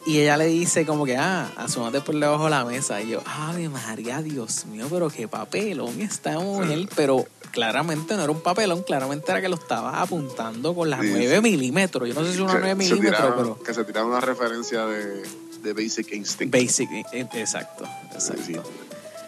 [0.07, 3.01] y ella le dice como que, ah, asómate por debajo de la mesa.
[3.03, 6.89] Y yo, ave María, Dios mío, pero qué papelón esta mujer.
[6.97, 11.11] Pero claramente no era un papelón, claramente era que lo estaba apuntando con las Sí,
[11.11, 11.43] 9 sí.
[11.43, 12.09] milímetros.
[12.09, 13.63] Yo no sé si una Que 9 se milímetros, pero...
[13.63, 15.23] Que se tiraron una referencia de,
[15.63, 16.55] de Basic Instinct.
[16.55, 17.85] Basic, exacto,
[18.15, 18.45] exacto.
[18.45, 18.57] Sí.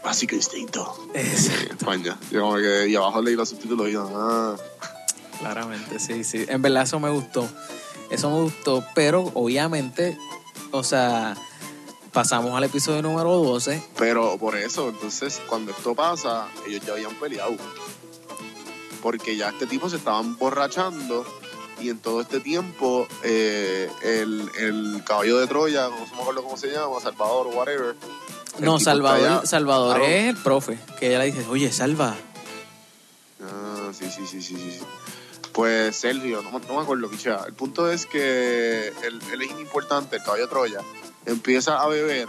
[0.03, 1.09] Básico instinto.
[1.15, 1.65] Exacto.
[1.65, 2.19] En España.
[2.31, 4.57] Yo como que, y abajo leí los subtítulos y yo, ah,
[5.39, 6.45] Claramente, sí, sí.
[6.49, 7.49] En verdad eso me gustó.
[8.11, 10.17] Eso me gustó, pero obviamente,
[10.73, 11.35] o sea,
[12.13, 13.83] pasamos al episodio número 12.
[13.97, 17.57] pero por eso, entonces, cuando esto pasa, ellos ya habían peleado.
[19.03, 21.25] porque ya este tipo se estaba emborrachando
[21.81, 26.57] y en todo este tiempo eh, el, el caballo de Troya, no me acuerdo cómo
[26.57, 27.97] se llama, Salvador whatever.
[28.61, 32.15] No, Salvador, Salvador es el profe, que ella le dice, oye, salva.
[33.43, 34.79] Ah, sí, sí, sí, sí, sí.
[35.53, 37.45] Pues Sergio, no, me- no me acuerdo, pichea.
[37.47, 40.81] El punto es que él, él es importante, el caballo Troya,
[41.27, 42.29] empieza a beber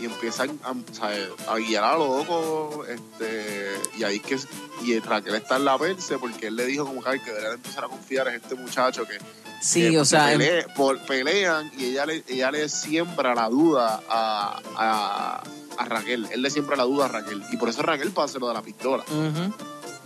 [0.00, 4.38] y empieza a, a, a guiar a loco, este, y ahí que
[4.82, 7.52] y Raquel está en la perse porque él le dijo como que, ay, que debería
[7.54, 9.18] empezar a confiar en este muchacho que,
[9.60, 13.48] Sí, que o sea, em- pele- por- pelean y ella le, ella le siembra la
[13.48, 15.42] duda a, a,
[15.78, 18.46] a Raquel, él le siembra la duda a Raquel y por eso Raquel pasa lo
[18.48, 19.02] de la pistola.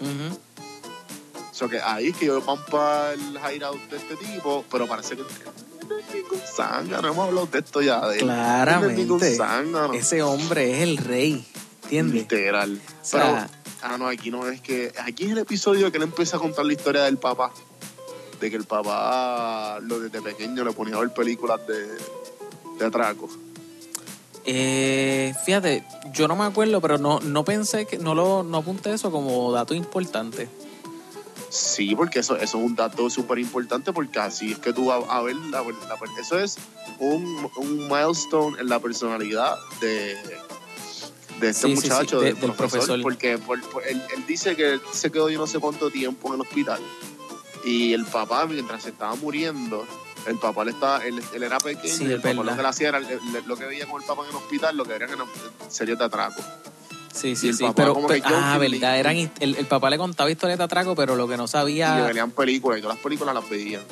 [0.00, 0.38] Ujú.
[1.52, 5.16] So que ahí es que yo van para el hideout de este tipo, pero parece
[5.16, 7.06] que no es ningún zángano.
[7.08, 8.00] Hemos hablado de esto ya.
[8.08, 8.26] De él.
[8.26, 9.36] No es Claramente.
[9.36, 9.92] zángano.
[9.92, 11.44] Ese hombre es el rey,
[11.84, 12.14] ¿entiendes?
[12.22, 12.80] Literal.
[13.02, 13.48] O sea,
[13.82, 16.40] Pero, ah, no, aquí no, es que aquí es el episodio que él empieza a
[16.40, 17.52] contar la historia del papá.
[18.40, 21.86] De que el papá, lo desde pequeño, le ponía a ver películas de,
[22.78, 23.28] de atraco.
[24.44, 28.92] eh, fíjate, yo no me acuerdo, pero no, no pensé que, no lo, no apunté
[28.94, 30.48] eso como dato importante.
[31.54, 35.04] Sí, porque eso, eso es un dato súper importante porque así es que tú vas
[35.08, 36.56] a ver, la, la- eso es
[36.98, 40.14] un, un milestone en la personalidad de,
[41.40, 43.02] de este Sí, sí, sí, muchacho, de- del, del profesor, profesor.
[43.02, 46.34] porque por- por- él, él dice que se quedó yo no sé cuánto tiempo en
[46.36, 46.80] el hospital
[47.66, 49.86] y el papá mientras se estaba muriendo,
[50.26, 52.88] el papá le estaba, él, él era pequeño y el papá lo que le hacía
[52.88, 53.00] era,
[53.46, 55.14] lo que veía con el papá en el hospital, lo que era que
[55.68, 56.42] sería de atraco.
[57.12, 57.64] Sí, sí, sí.
[57.76, 60.94] Pero, como que pero- ah, verdad, eran, el, el papá le contaba historias de atraco,
[60.94, 62.02] pero lo que no Y le sabía.
[62.06, 63.82] venían películas y todas las películas las veían.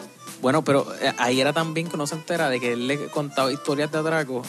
[0.41, 3.53] Bueno, pero eh, ahí era también que uno se entera de que él le contaba
[3.53, 4.43] historias de atraco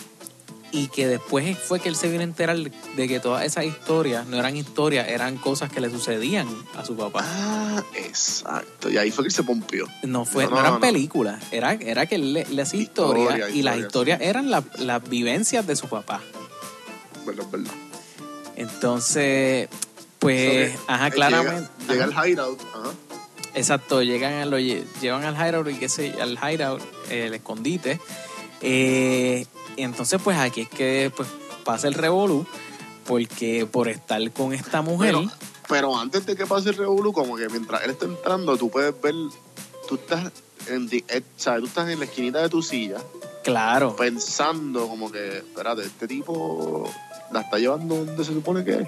[0.72, 4.26] y que después fue que él se vino a enterar de que todas esas historias
[4.28, 7.26] no eran historias, eran cosas que le sucedían a su papá.
[7.28, 8.90] Ah, exacto.
[8.90, 9.86] Y ahí fue que se pompió.
[10.04, 10.80] No fue, No, no, no, eran no.
[10.80, 14.26] películas, era, era que él le, le hacía historias Historia, y las historia, historias sí.
[14.26, 16.22] eran la- las vivencias de su papá.
[17.26, 17.72] Verdad, verdad.
[18.56, 19.70] Entonces,
[20.20, 21.70] pues, So ajá, eh, claramente.
[21.82, 22.26] Llega, llega ajá.
[22.26, 22.62] el hideout.
[22.74, 22.92] Ajá.
[23.54, 27.34] Exacto, llegan a lo lle- llevan al hideout y que se al hideout, eh, el
[27.34, 28.00] escondite.
[28.62, 29.46] Eh,
[29.78, 31.28] entonces, pues aquí es que pues,
[31.66, 32.46] pasa el revolú,
[33.06, 35.32] porque por estar con esta mujer, Pero,
[35.68, 39.00] pero antes de que pase el revolú, como que mientras él está entrando, tú puedes
[39.02, 39.16] ver,
[39.88, 40.32] tú estás
[40.68, 41.22] en, eh,
[41.60, 42.98] tú estás en la esquinita de tu silla
[43.44, 46.88] claro, pensando como que, espérate, este tipo
[47.32, 48.88] la está llevando donde se supone que es.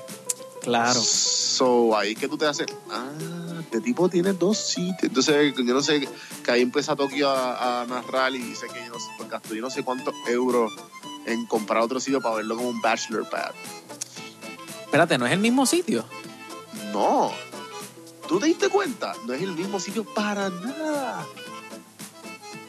[0.61, 0.99] claro.
[1.01, 3.11] So, ahí que tú te haces, ah,
[3.59, 5.03] este tipo tiene dos sitios.
[5.03, 6.07] Entonces, yo no sé,
[6.43, 9.53] que ahí empieza Tokio a, a narrar y dice que yo no sé, pues, gastó
[9.53, 10.71] yo no sé cuántos euros
[11.25, 13.51] en comprar otro sitio para verlo como un bachelor pad.
[14.85, 16.05] Espérate, ¿no es el mismo sitio?
[16.91, 17.31] No.
[18.27, 19.13] ¿Tú te diste cuenta?
[19.25, 21.25] No es el mismo sitio para nada.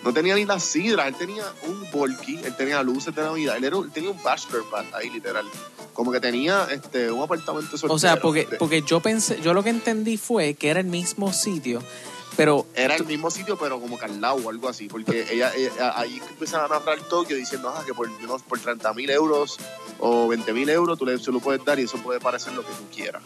[0.05, 3.65] No tenía ni la sidra, él tenía un volky, él tenía luces de Navidad, él,
[3.65, 5.47] era, él tenía un bachelor pad ahí, literal.
[5.95, 7.95] Como que tenía este un apartamento soltero.
[7.95, 10.87] O sea, porque, De- porque yo pensé, yo lo que entendí fue que era el
[10.87, 11.83] mismo sitio,
[12.37, 14.89] pero Era el mismo sitio, pero como lado o algo así.
[14.89, 18.93] Porque ella, ella- ahí empiezan a narrar Tokio diciendo ah, que por, no- por 30
[18.95, 19.57] mil euros
[19.99, 22.63] o 20 mil euros tú le, se lo puedes dar y eso puede parecer lo
[22.63, 23.23] que tú quieras.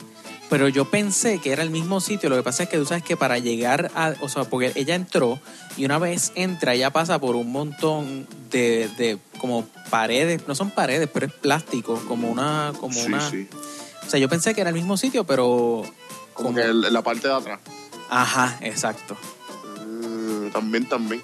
[0.51, 2.31] Pero yo pensé que era el mismo sitio.
[2.31, 4.15] Lo que pasa es que tú sabes que para llegar a.
[4.21, 5.39] O sea, porque ella entró
[5.77, 10.49] y una vez entra, ella pasa por un montón de, de como paredes.
[10.49, 12.01] No son paredes, pero es plástico.
[12.09, 12.73] Como una.
[12.81, 13.47] Como sí, una sí.
[14.07, 15.83] O sea, yo pensé que era el mismo sitio, pero.
[16.33, 17.61] Como como- que el- la parte de atrás.
[18.09, 19.17] Ajá, exacto.
[19.87, 21.23] Mm, también, también.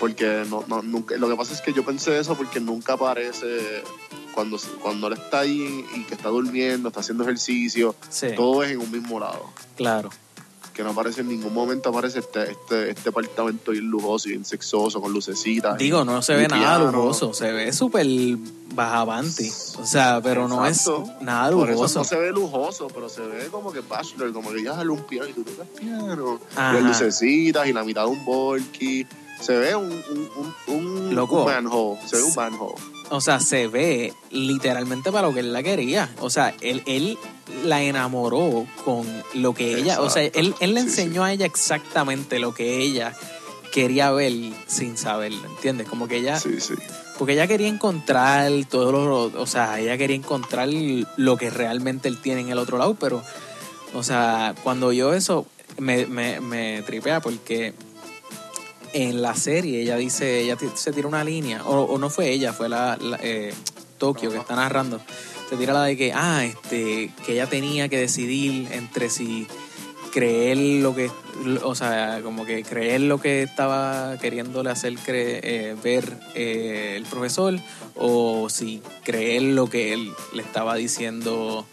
[0.00, 3.82] Porque no, no, nunca, lo que pasa es que yo pensé eso porque nunca aparece
[4.34, 8.72] cuando, cuando él está ahí y que está durmiendo, está haciendo ejercicio, Sí, todo es
[8.72, 9.52] en un mismo lado.
[9.76, 10.10] claro.
[10.74, 14.44] Que no aparece en ningún momento, aparece este, este, este apartamento bien lujoso y bien
[14.44, 15.78] sexoso, con lucecitas.
[15.78, 17.32] Digo, no se ve y nada lujoso.
[17.32, 18.04] Se ve súper
[18.74, 19.50] bajavante.
[19.78, 21.98] O sea, pero no es nada Por eso lujoso.
[22.00, 25.04] no se ve lujoso, pero se ve como que bachelor, como que ya sale un
[25.04, 26.40] piano y tú tocas piano.
[26.56, 26.72] Ajá.
[26.72, 29.06] Las lucecitas y la mitad de un volky.
[29.40, 30.28] Se ve un, un,
[30.66, 31.40] un, un, Loco.
[31.40, 32.00] un manhole.
[32.06, 32.74] Se ve un manhole.
[33.10, 36.10] O sea, se ve literalmente para lo que él la quería.
[36.20, 37.18] O sea, él, él
[37.64, 40.00] la enamoró con lo que ella.
[40.00, 41.00] O sea, él, él le Sí, sí.
[41.02, 43.14] enseñó a ella exactamente lo que ella
[43.72, 44.32] quería ver
[44.66, 45.88] sin saberlo, ¿entiendes?
[45.88, 46.38] Como que ella.
[46.40, 46.74] Sí, sí.
[47.18, 49.40] Porque ella quería encontrar todo lo.
[49.40, 50.68] O sea, ella quería encontrar
[51.16, 53.22] lo que realmente él tiene en el otro lado, pero.
[53.94, 55.46] O sea, cuando yo eso
[55.78, 57.74] me, me, me tripea porque
[58.94, 62.52] en la serie ella dice, ella se tira una línea, o, o no fue ella,
[62.54, 63.52] fue la, la, eh,
[63.98, 65.00] Tokio que está narrando,
[65.50, 69.46] se tira la de que, ah, este, que ella tenía que decidir entre si
[70.12, 71.10] creer lo que,
[71.64, 77.02] o sea, como que creer lo que estaba queriéndole hacer cre- eh, ver eh, el
[77.04, 77.58] profesor,
[77.96, 81.66] o si creer lo que él le estaba diciendo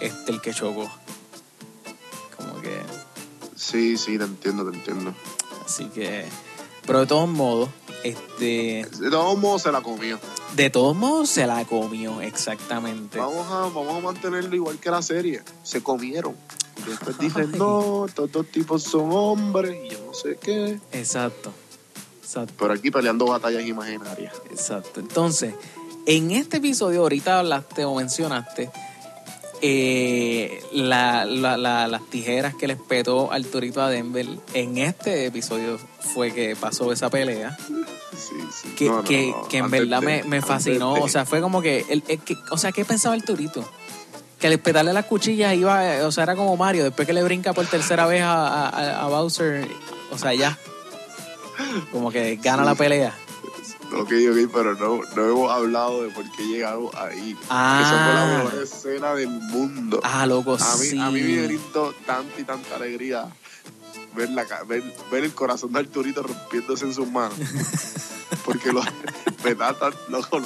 [0.00, 0.90] este el que chocó.
[2.36, 2.80] Como que,
[3.54, 5.14] Sí, sí, te entiendo, te entiendo.
[5.64, 6.24] así que,
[6.86, 7.68] pero de todos modos,
[8.02, 10.18] este, De todos modos se la comió.
[10.54, 13.18] de todos modos se la comió exactamente.
[13.18, 15.42] Vamos a, vamos a mantenerlo igual que la serie.
[15.62, 16.36] Se comieron.
[16.86, 20.78] Y después dicen, no, estos dos tipos son hombres y yo no sé qué.
[20.92, 21.52] Exacto,
[22.22, 22.52] exacto.
[22.58, 24.34] Pero aquí peleando batallas imaginarias.
[24.50, 25.00] Exacto.
[25.00, 25.54] Entonces,
[26.06, 28.70] en este episodio, ahorita hablaste o mencionaste
[29.66, 34.26] eh, la- la- la- las tijeras que le espetó Arturito a Denver.
[34.52, 35.78] En este episodio
[36.12, 37.56] fue que pasó esa pelea.
[38.12, 38.68] Sí, sí.
[38.76, 40.94] Que, No, no, que, no, que en verdad de- me, me fascinó.
[40.96, 43.66] de- O sea, fue como que, el, el que- O sea, ¿qué pensaba Arturito?
[44.38, 45.82] Que al espetarle las cuchillas iba.
[46.06, 46.84] O sea, era como Mario.
[46.84, 49.66] Después que le brinca por tercera vez a, a- a Bowser.
[50.10, 50.58] O sea, ya.
[51.90, 52.68] Como que gana Sí.
[52.68, 53.14] la pelea.
[53.94, 57.36] Ok, ok, pero no, no hemos hablado de por qué llegaron ahí.
[57.48, 57.80] Ah.
[57.80, 60.00] Esa fue la mejor escena del mundo.
[60.02, 60.98] Ah, loco, a, mí, sí.
[60.98, 63.28] a mí me brindó tanta y tanta alegría
[64.14, 67.36] ver, la, ver, ver el corazón de Arturito rompiéndose en sus manos.
[68.44, 68.82] Porque lo,
[69.44, 70.40] me da tan loco.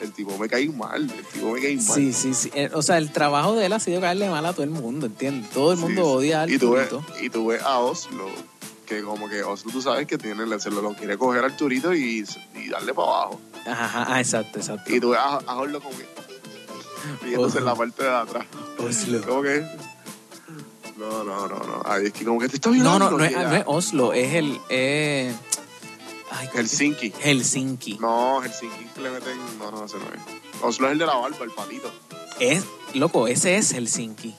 [0.00, 1.84] El tipo me cae mal, el tipo me cae mal.
[1.84, 2.50] Sí, sí, sí.
[2.54, 5.06] Eh, O sea, el trabajo de él ha sido caerle mal a todo el mundo,
[5.06, 5.50] ¿entiendes?
[5.50, 6.08] Todo el mundo sí.
[6.08, 6.88] odia al y tú, ves,
[7.22, 8.26] y tú ves a Oslo,
[8.86, 11.92] que como que Oslo tú sabes que tiene, se lo, lo quiere coger a Arturito
[11.94, 13.40] y, y darle para abajo.
[13.66, 14.94] Ajá, ajá, ah, exacto, exacto.
[14.94, 16.06] Y tú ves a, a Oslo como que
[17.22, 18.46] riéndose en la parte de atrás.
[18.78, 19.22] Oslo.
[19.26, 19.66] Como que...
[20.96, 21.82] No, no, no, no.
[21.84, 23.10] Ay, es que como que te está No, violando.
[23.10, 24.58] no, no es, que ya- no es Oslo, es el...
[24.70, 25.34] Eh...
[26.30, 27.12] Ay, ¿cómo Helsinki.
[27.20, 27.98] Helsinki.
[27.98, 29.38] No, Helsinki que le meten...
[29.58, 30.62] No, no, ese no es.
[30.62, 31.92] Oslo es el de la barba, el patito.
[32.40, 34.34] Es, loco, ese es Helsinki.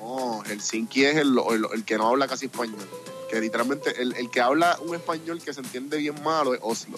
[0.00, 2.78] No, Helsinki es el, el, el que no habla casi español.
[3.30, 6.96] Que literalmente, el, el que habla un español que se entiende bien malo es Oslo.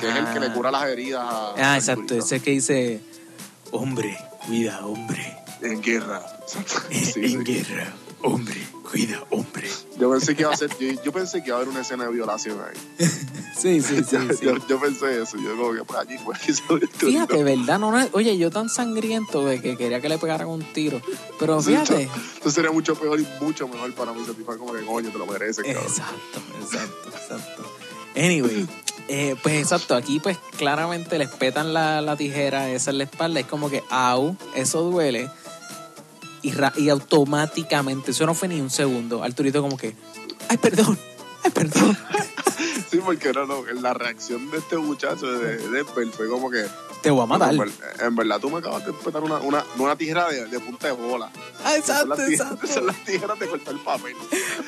[0.00, 0.52] Que es el que le Ah.
[0.54, 1.50] cura las heridas a...
[1.56, 3.00] Ah, a exacto, ese que dice...
[3.70, 5.36] Hombre, cuida, hombre.
[5.62, 6.22] En guerra.
[6.42, 6.74] Exacto.
[6.90, 7.34] Sí, sí.
[7.34, 8.60] en guerra, hombre,
[8.90, 9.68] cuida, hombre.
[9.98, 10.70] Yo pensé que iba a ser...
[10.78, 13.06] Yo, yo pensé que iba a haber una escena de violación ahí.
[13.58, 14.44] Sí, sí, sí, yo, sí.
[14.44, 15.36] yo, yo pensé eso.
[15.36, 16.62] Yo como que pues allí fue que se.
[16.96, 17.80] Fíjate, ¿verdad?
[17.80, 21.02] No, no, oye, yo tan sangriento de que quería que le pegaran un tiro.
[21.40, 22.08] Pero Sí, fíjate.
[22.34, 24.24] Esto sería mucho peor y mucho mejor para mí.
[24.24, 25.82] Satisfacer como que coño, te lo mereces, cabrón.
[25.82, 27.64] Exacto, exacto, exacto.
[28.16, 28.68] Anyway,
[29.08, 33.40] eh, pues exacto, aquí pues claramente les petan la, la tijera esa en la espalda.
[33.40, 35.30] Es como que, au, eso duele.
[36.42, 39.22] Y, ra- y automáticamente, eso no fue ni un segundo.
[39.22, 39.94] Arturito como que,
[40.48, 40.98] ay, perdón,
[41.44, 41.96] ay, perdón.
[42.90, 46.64] Sí, porque no, no, la reacción de este muchacho de Denver fue como que.
[47.02, 47.52] Te voy a matar.
[47.52, 47.70] En, ver-
[48.00, 50.94] en verdad, tú me acabas de petar una, una, una tijera de, de punta de
[50.94, 51.30] bola.
[51.62, 52.66] Ah, Son exacto, tijeras, exacto.
[52.66, 54.14] son las tijeras de cortar papel.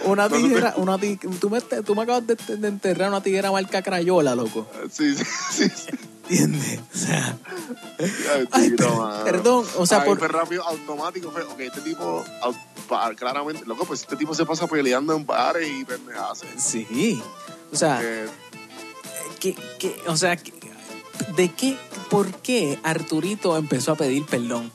[0.05, 3.81] Una tijera, una ti- tú, me, tú me acabas de, de enterrar una tijera marca
[3.83, 4.69] crayola, loco.
[4.93, 5.25] Sí, sí,
[5.75, 5.91] sí.
[6.31, 6.37] Sí.
[6.43, 6.81] ¿Entiendes?
[6.95, 7.39] O sea,
[8.53, 8.87] Ay, per-
[9.25, 11.31] perdón, o sea, Ay, por, rápido, automático.
[11.31, 12.25] Fue, ok, este tipo,
[13.17, 16.43] claramente, loco, pues este tipo se pasa peleando en bares y pendejadas.
[16.57, 17.21] Sí.
[17.73, 18.27] O sea, Eh,
[19.39, 20.37] que, que- o sea,
[21.37, 21.77] ¿de qué,
[22.11, 24.73] por qué Arturito empezó a pedir perdón?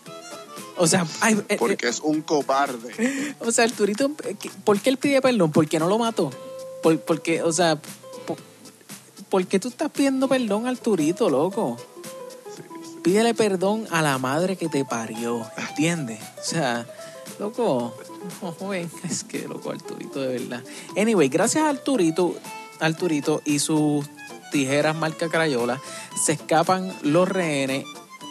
[0.78, 2.94] O sea, ay, eh, porque es un cobarde.
[2.98, 5.52] eh, o sea, Arturito, eh, ¿por qué él pide perdón?
[5.52, 6.32] ¿Por qué no lo mató?
[6.84, 7.80] Por, porque, o sea,
[9.36, 11.78] por, ¿por qué tú estás pidiendo perdón a Arturito, loco?
[12.56, 12.92] Sí, sí.
[13.04, 16.20] Pídele perdón a la madre que te parió, ¿entiendes?
[16.40, 16.86] O sea,
[17.40, 17.94] loco,
[18.40, 20.64] joven, es que loco Arturito de verdad.
[20.98, 22.36] Anyway, gracias a Arturito,
[22.80, 24.06] Arturito y sus
[24.52, 25.82] tijeras marca Crayola,
[26.26, 27.86] se escapan los rehenes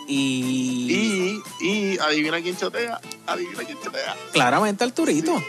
[0.08, 3.00] y, Y, y adivina quién chotea.
[3.26, 4.16] Adivina quién chotea.
[4.32, 5.38] claramente Arturito.
[5.38, 5.44] Sí,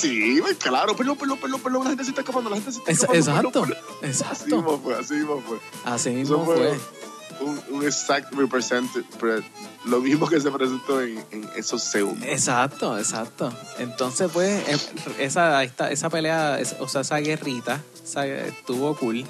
[0.00, 2.90] pues, claro, perdón, perdón, perdón, perdón, la gente se está escapando, la gente se está
[2.90, 3.48] Es- escapando.
[3.48, 3.78] exacto, perdón.
[4.02, 4.56] Así exacto.
[4.56, 5.58] mismo fue, así mismo fue.
[5.84, 7.46] Así mismo fue fue.
[7.46, 9.42] un, un exact represent, pre-
[9.84, 12.26] lo mismo que se presentó en, en esos segundos.
[12.28, 13.52] Exacto, exacto.
[13.78, 14.78] Entonces, pues, em,
[15.18, 19.24] esa, esta- esa pelea, o sea, esa guerrita, esa- estuvo cool.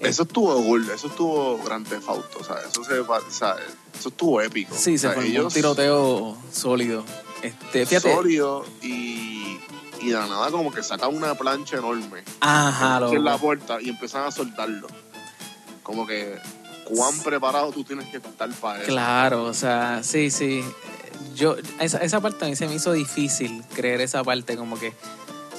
[0.00, 3.56] Eso estuvo cool, eso estuvo grande fauto, o sea, eso se va- o sea,
[3.98, 4.72] eso estuvo épico.
[4.76, 7.04] Sí, O se sea, formó un tiroteo sólido.
[7.42, 8.12] Este, fíjate.
[8.14, 9.58] sólido y,
[10.00, 13.88] y de la nada como que sacan una plancha enorme Ajá, en la puerta y
[13.90, 14.86] empiezan a soltarlo.
[15.82, 16.38] Como que
[16.84, 18.88] cuán preparado tú tienes que estar para eso.
[18.88, 20.64] Claro, o sea, sí, sí.
[21.34, 24.92] Yo, esa, esa parte a mí se me hizo difícil creer esa parte, como que,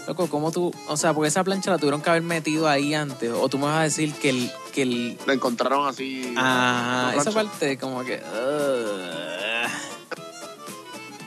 [0.07, 3.31] loco, ¿cómo tú, o sea, porque esa plancha la tuvieron que haber metido ahí antes,
[3.31, 6.31] o tú me vas a decir que el, que el, La encontraron así.
[6.33, 8.21] la esa parte como que.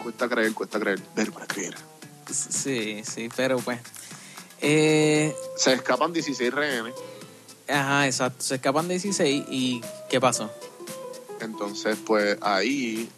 [0.03, 1.01] Cuesta creer, cuesta creer.
[1.15, 1.75] Ver para creer.
[2.31, 3.81] Sí, sí, pero pues.
[4.61, 6.95] Eh, Se escapan 16 rehenes.
[7.69, 8.43] ajá, exacto.
[8.43, 10.51] Se escapan 16 y ¿qué pasó?
[11.41, 13.09] Entonces, pues ahí.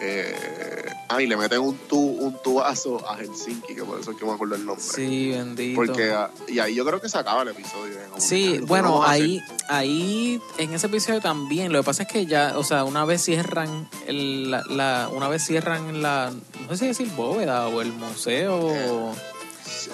[0.00, 4.16] Eh, ah, y le meten un, tu, un tubazo a Helsinki, que por eso es
[4.16, 4.84] que me acuerdo el nombre.
[4.84, 5.74] Sí, bendito.
[5.74, 7.96] Porque, ah, y ahí yo creo que se acaba el episodio.
[8.18, 11.72] Sí, ¿qué bueno, ahí, ahí en ese episodio también.
[11.72, 15.28] Lo que pasa es que ya, o sea, una vez cierran el, la, la- una
[15.28, 18.70] vez cierran la, no sé si decir bóveda o el museo.
[18.72, 19.12] Eh,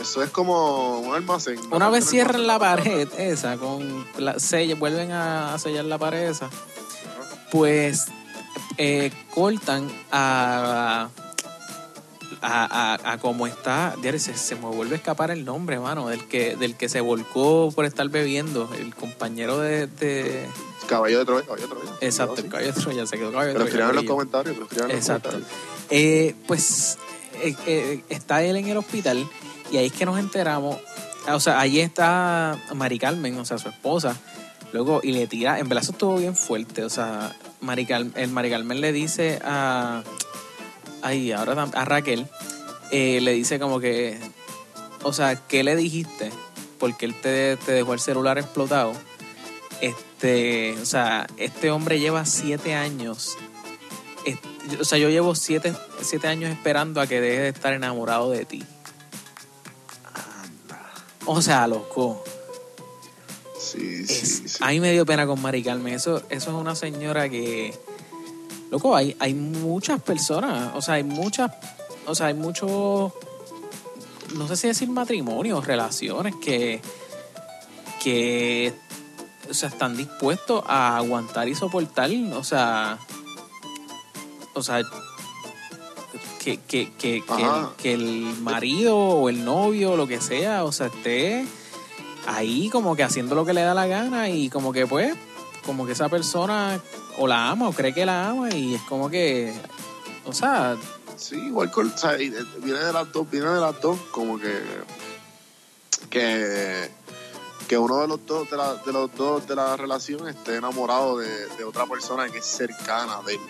[0.03, 1.59] Eso es como un almacén.
[1.73, 4.37] una vez cierran la pared esa, con la
[4.79, 6.51] vuelven a, a sellar la pared esa,
[7.51, 8.07] pues
[8.79, 11.09] eh, cortan a
[12.43, 16.27] a, a, a cómo está, se, se me vuelve a escapar el nombre, mano, del
[16.27, 20.47] que, del que se volcó por estar bebiendo, el compañero de, de-
[20.87, 21.91] Caballo de Troya, caballo de Troya.
[22.03, 24.55] exacto, el caballo de Troya, se quedó caballo de Pero Troya, escriban en los comentarios,
[24.55, 25.31] pero escriban en los Exacto.
[25.31, 25.61] comentarios.
[25.91, 26.99] Eh, pues
[27.43, 29.27] eh, eh, está él en el hospital
[29.73, 30.77] y ahí es que nos enteramos.
[31.29, 34.15] O sea, ahí está Mari Carmen, o sea, su esposa.
[34.73, 36.85] Luego, y le tira, en verdad eso estuvo bien fuerte.
[36.85, 40.03] O sea, Mari Car- el Mari Carmen le dice a.
[41.03, 42.29] Ay, ahora a Raquel,
[42.91, 44.19] eh, le dice como que.
[45.03, 46.31] O sea, ¿qué le dijiste?
[46.79, 48.93] Porque él te, te dejó el celular explotado.
[49.81, 53.37] Este, o sea, este hombre lleva siete años
[54.81, 58.45] o sea, yo llevo siete, siete años esperando a que deje de estar enamorado de
[58.45, 58.65] ti.
[60.15, 60.91] Anda.
[61.27, 62.25] O sea, loco.
[63.65, 64.59] Sí, Es, sí, sí.
[64.61, 65.95] A mí me dio pena con Mari Carmen.
[65.95, 67.75] Eso, eso es una señora que.
[68.71, 70.73] Loco, hay, hay muchas personas.
[70.75, 71.51] O sea, hay muchas.
[72.07, 73.13] O sea, hay muchos.
[74.35, 76.83] No sé si decir matrimonios, relaciones que.
[78.03, 78.75] que.
[79.49, 82.11] O sea, están dispuestos a aguantar y soportar.
[82.35, 82.99] O sea.
[84.55, 84.83] O sea.
[86.43, 90.65] Que, que, que, que, el, que el marido o el novio o lo que sea,
[90.65, 91.47] o sea, esté
[92.27, 95.15] ahí como que haciendo lo que le da la gana y como que pues,
[95.65, 96.81] como que esa persona
[97.19, 99.53] o la ama o cree que la ama y es como que,
[100.25, 100.77] o sea,
[101.17, 102.31] Sí, igual con, o sea, y,
[102.63, 104.61] viene de las dos, viene de las dos, como que
[106.11, 106.91] que,
[107.69, 111.19] que uno de los dos de, la, de los dos de la relación esté enamorado
[111.19, 113.41] de, de otra persona que es cercana de él.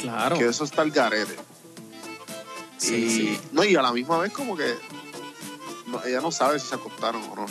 [0.00, 0.38] claro.
[0.38, 1.36] Que eso está el garete.
[2.78, 3.40] Sí, y, sí.
[3.52, 4.74] No, y a la misma vez como que
[5.86, 7.46] no- ella no sabe si se acostaron o no.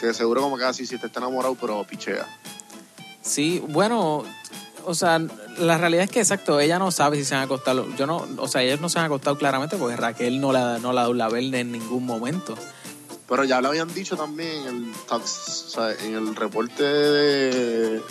[0.00, 2.26] Que seguro como que así si te está enamorado, pero pichea.
[3.22, 4.24] Sí, bueno,
[4.86, 5.18] o sea,
[5.58, 7.86] la realidad es que exacto, ella no sabe si se han acostado.
[7.96, 10.92] Yo no, o sea, ellos no se han acostado claramente porque Raquel no la, no
[10.92, 12.54] la la verde en ningún momento.
[13.28, 18.02] Pero ya le habían dicho también en el, tax- o sea, en el reporte de,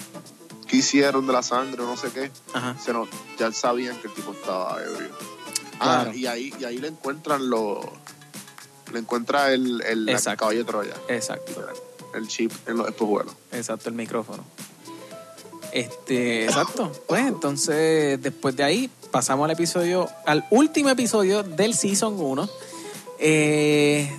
[0.68, 2.78] que hicieron de la sangre o no sé qué, Ajá.
[2.80, 5.10] se nos- ya sabían que el tipo estaba ebrio.
[5.80, 6.12] Claro.
[6.12, 7.80] Ah, y ahí, y ahí le encuentran los...
[8.94, 10.40] Le encuentra el, el Exacto.
[10.42, 11.66] caballo de Troya, Exacto.
[12.16, 13.34] el chip en los espejuelos.
[13.52, 14.44] Exacto, el micrófono.
[15.72, 16.92] Este, exacto.
[17.08, 22.50] Pues entonces, después de ahí, pasamos al episodio, al último episodio del Season 1.
[23.20, 24.10] eh,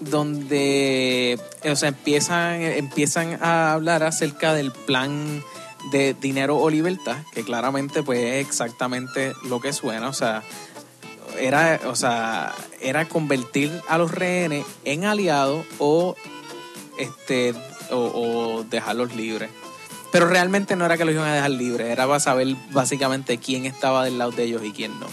[0.00, 5.42] donde, eh, o sea, empiezan, empiezan a hablar acerca del plan
[5.92, 10.42] de dinero o libertad, que claramente pues es exactamente lo que suena, o sea,
[11.38, 16.16] era, o sea, era convertir a los rehenes en aliados o
[16.98, 17.54] este
[17.90, 17.96] o,
[18.58, 19.50] o dejarlos libres.
[20.12, 23.66] Pero realmente no era que los iban a dejar libres, era para saber básicamente quién
[23.66, 25.06] estaba del lado de ellos y quién no.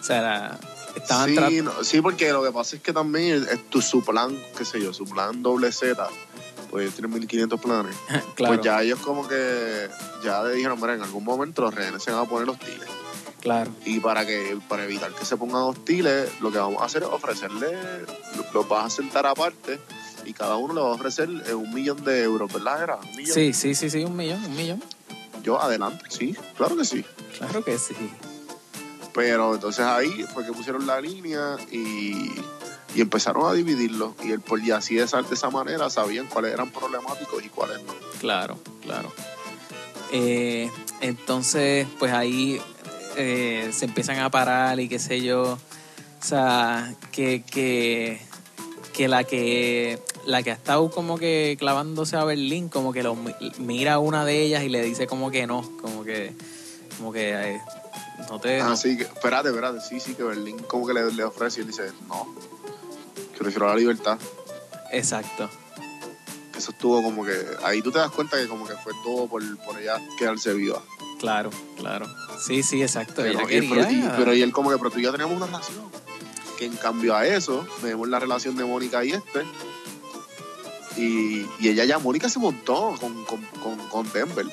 [0.00, 0.58] O sea, era-
[0.96, 4.36] estaban Sí, no, sí, porque lo que pasa es que también es tu, su plan,
[4.56, 6.06] qué sé yo, su plan doble Z,
[6.70, 7.96] pues tienen 1500 planes.
[8.34, 9.88] claro, Pues ya ellos como que
[10.24, 12.88] ya le dijeron, mira, en algún momento los rehenes se van a poner hostiles.
[13.40, 17.02] Claro, Y para que para evitar que se pongan hostiles, lo que vamos a hacer
[17.02, 17.76] es ofrecerle,
[18.52, 19.78] los vas a sentar aparte
[20.24, 22.82] y cada uno le va a ofrecer eh, un millón de euros, ¿verdad?
[22.82, 23.34] Era un millón.
[23.34, 24.82] sí, sí, sí, sí, un millón, un millón,
[25.42, 27.04] Yo adelante, sí, claro que sí.
[27.38, 27.94] claro que sí.
[29.14, 32.30] Pero entonces ahí fue que pusieron la línea y,
[32.94, 34.14] y empezaron a dividirlo.
[34.22, 37.82] Y, el, y así de esa, de esa manera sabían cuáles eran problemáticos y cuáles
[37.82, 37.94] no.
[38.20, 39.12] Claro, claro.
[40.12, 40.70] Eh,
[41.00, 42.60] entonces, pues ahí
[43.18, 45.58] eh, se empiezan a parar y qué sé yo.
[46.20, 48.20] O sea, que, que,
[48.94, 53.14] que la que la que ha estado como que clavándose a Berlín, como que lo
[53.14, 56.32] mi- mira a una de ellas y le dice como que no, como que,
[56.98, 57.60] como que eh,
[58.28, 58.58] no te.
[58.58, 61.62] no- Así que, espérate, espérate, sí, sí, que Berlín como que le, le ofrece y
[61.62, 62.26] él dice, no,
[63.32, 64.18] que prefiero la libertad.
[64.92, 65.48] Exacto.
[66.56, 69.42] Eso estuvo como que, ahí tú te das cuenta que como que fue todo por,
[69.64, 70.82] por ella quedarse viva.
[71.18, 72.06] Claro, claro.
[72.44, 73.14] Sí, sí, exacto.
[73.16, 75.84] Pero, Ella y pero y él como que, pero tú y yo teníamos una relación.
[76.58, 79.44] Que en cambio a eso, vemos la relación de Mónica y este.
[80.96, 84.46] Y, y ella ya, Mónica se montó con, con, con, con Denver.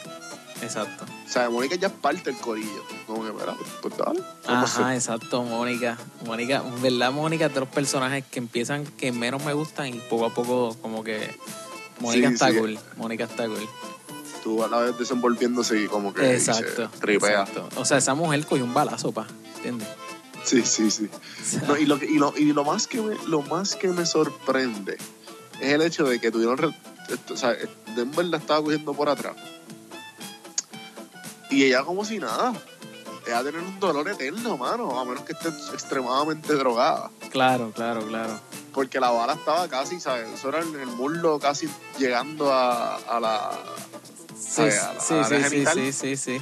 [0.61, 1.05] Exacto.
[1.25, 2.83] O sea, Mónica ya es parte del corillo.
[3.07, 4.21] Como que, mira, pues dale.
[4.47, 5.97] vamos a Ajá, exacto, Mónica.
[6.25, 7.11] Mónica, en ¿verdad?
[7.11, 11.03] Mónica de los personajes que empiezan, que menos me gustan y poco a poco como
[11.03, 11.35] que
[11.99, 12.57] Mónica Sí, está sí.
[12.57, 12.79] cool.
[12.97, 13.67] Mónica está cool.
[14.45, 16.87] Tú a la vez desenvolviéndose y como que Exacto.
[17.01, 17.41] tripea.
[17.41, 17.67] exacto.
[17.81, 19.25] O sea, esa mujer cogió un balazo, pa.
[19.57, 19.87] ¿Entiendes?
[20.43, 21.09] Sí, sí, sí.
[21.41, 23.75] O sea, No, y, lo, que- y, lo, y lo más que me, lo más
[23.75, 24.97] que me sorprende
[25.59, 26.69] es el hecho de que tuvieron re-
[27.09, 27.55] esto, o sea,
[27.95, 29.35] Denver la estaba cogiendo por atrás
[31.49, 32.53] y ella como si nada
[33.27, 38.39] ella tener un dolor eterno mano a menos que esté extremadamente drogada claro, claro, claro.
[38.73, 41.69] porque la bala estaba casi sabes eso era en el muslo casi
[41.99, 43.51] llegando a, a la
[44.47, 46.41] Sí, a sí, a sí, sí, sí, sí, sí.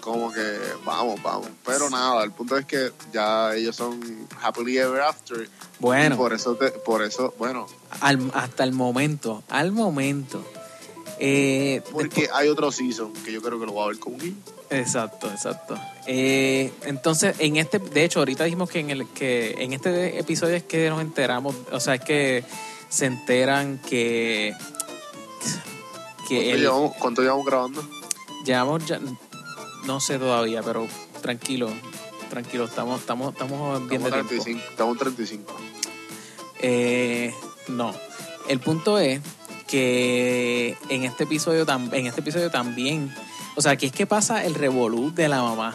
[0.00, 4.00] como que vamos vamos pero nada el punto es que ya ellos son
[4.42, 5.48] happily ever after y
[5.78, 7.66] Bueno, por eso te- por eso bueno
[8.00, 10.44] al- hasta el momento, al momento.
[11.22, 14.34] Eh, Porque hay otro season que yo creo que lo voy a ver con Gui.
[14.70, 15.78] Exacto, exacto.
[16.06, 20.56] Eh, entonces, en este, de hecho, ahorita dijimos que en el que en este episodio
[20.56, 22.44] es que nos enteramos, o sea, es que
[22.88, 24.54] se enteran que
[26.30, 27.84] que ¿Cuánto, el, llevamos, cuánto llevamos grabando?
[28.44, 29.00] llevamos ya,
[29.84, 30.86] no sé todavía, pero
[31.20, 31.68] tranquilo,
[32.30, 34.44] tranquilo, estamos, estamos, estamos bien Estamos, de tiempo.
[34.44, 35.56] 35, estamos en 35.
[36.60, 37.34] Eh,
[37.68, 37.92] no.
[38.48, 39.20] El punto es
[39.66, 43.12] que en este episodio en este episodio también,
[43.56, 45.74] o sea, aquí es que pasa el revolú de la mamá.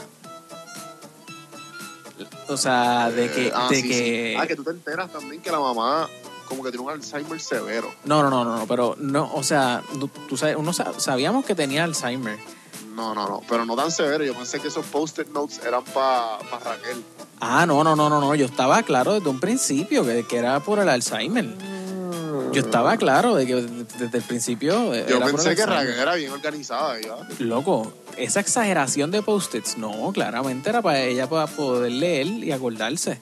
[2.47, 3.89] O sea, de que, Eh, ah, de sí, sí.
[3.89, 6.07] que Ah, que tú te enteras también que la mamá
[6.45, 7.93] como que tiene un Alzheimer severo.
[8.05, 11.45] no, no, no, no, no, pero no, o sea, tú, tú sabes, uno sa- sabíamos
[11.45, 12.37] que tenía Alzheimer.
[12.95, 14.23] No, no, no, pero no tan severo.
[14.23, 17.03] Yo pensé que esos post-it notes eran para Raquel.
[17.41, 20.61] Ah, no, no, no, no, no, yo estaba claro desde un principio que, que era
[20.61, 21.45] por el Alzheimer.
[22.53, 25.65] Yo estaba claro de que desde el principio Yo pensé el que.
[25.65, 26.95] Raquel era bien organizada.
[27.39, 33.19] Loco, esa exageración de post-its, no, claramente era para ella para poder leer y acordarse.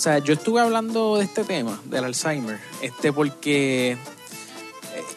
[0.00, 3.98] O sea, yo estuve hablando de este tema, del Alzheimer, este porque, eh,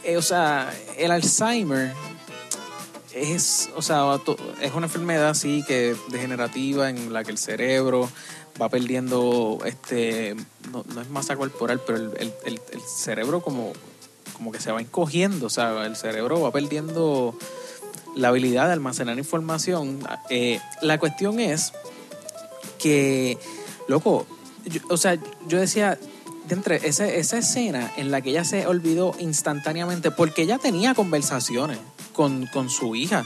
[0.04, 1.94] eh, o sea, el Alzheimer
[3.14, 4.04] es, o sea,
[4.60, 8.10] es una enfermedad así que degenerativa en la que el cerebro
[8.62, 10.36] va perdiendo, este,
[10.74, 13.72] no, es masa corporal, pero el, el- el- el cerebro como,
[14.34, 17.38] como que se va encogiendo, o sea, el cerebro va perdiendo
[18.18, 20.00] la habilidad de almacenar información.
[20.30, 21.72] Eh, la cuestión es
[22.80, 23.38] que,
[23.88, 24.28] loco,
[24.66, 25.98] yo- o sea, yo decía,
[26.48, 30.94] de entre esa, esa escena en la que ella se olvidó instantáneamente, porque ella tenía
[30.94, 31.78] conversaciones
[32.14, 33.24] con, con su hija,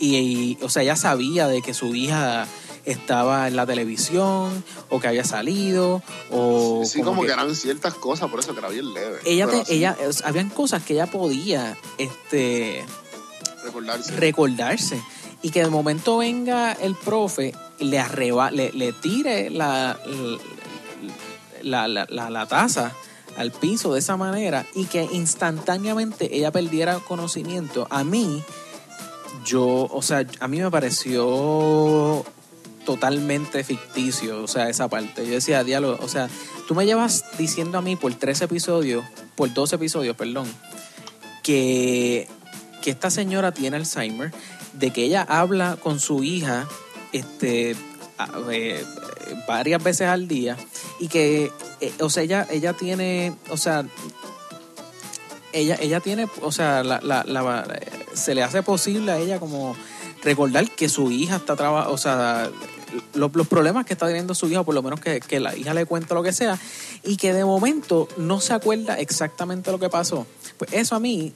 [0.00, 2.46] y, y, o sea, ella sabía de que su hija
[2.84, 6.82] estaba en la televisión, o que había salido, o...
[6.86, 7.32] sí, como, que...
[7.32, 9.18] eran ciertas cosas, por eso que era bien leve.
[9.26, 12.84] ella, te- así, ella, o sea, habían cosas que ella podía, este,
[13.64, 14.12] recordarse.
[14.16, 15.02] recordarse
[15.42, 19.98] y que de momento venga el profe y le arreba, le, le tire la,
[21.62, 22.92] la, la, la- taza
[23.36, 27.86] al piso de esa manera y que instantáneamente ella perdiera conocimiento.
[27.90, 28.42] A mí,
[29.44, 32.24] yo, o sea, a mí me pareció
[32.84, 35.26] totalmente ficticio, o sea, esa parte.
[35.26, 36.28] Yo decía, diálogo, o sea,
[36.66, 39.04] tú me llevas diciendo a mí por tres episodios,
[39.36, 40.48] por dos episodios, perdón,
[41.42, 42.28] que,
[42.82, 44.32] que esta señora tiene Alzheimer,
[44.72, 46.66] de que ella habla con su hija
[47.12, 47.76] este,
[48.50, 48.84] eh,
[49.46, 50.56] varias veces al día
[51.00, 51.50] y que,
[51.80, 53.84] eh, o sea, ella, ella tiene, o sea,
[55.52, 57.66] ella, ella tiene, o sea, la, la- la-
[58.14, 59.76] se le hace posible a ella como
[60.22, 62.50] recordar que su hija está trabajando, o sea,
[63.14, 65.72] lo- los problemas que está teniendo su hija, por lo menos que, que la hija
[65.74, 66.58] le cuente lo que sea,
[67.04, 70.26] y que de momento no se acuerda exactamente lo que pasó.
[70.58, 71.32] Pues eso a mí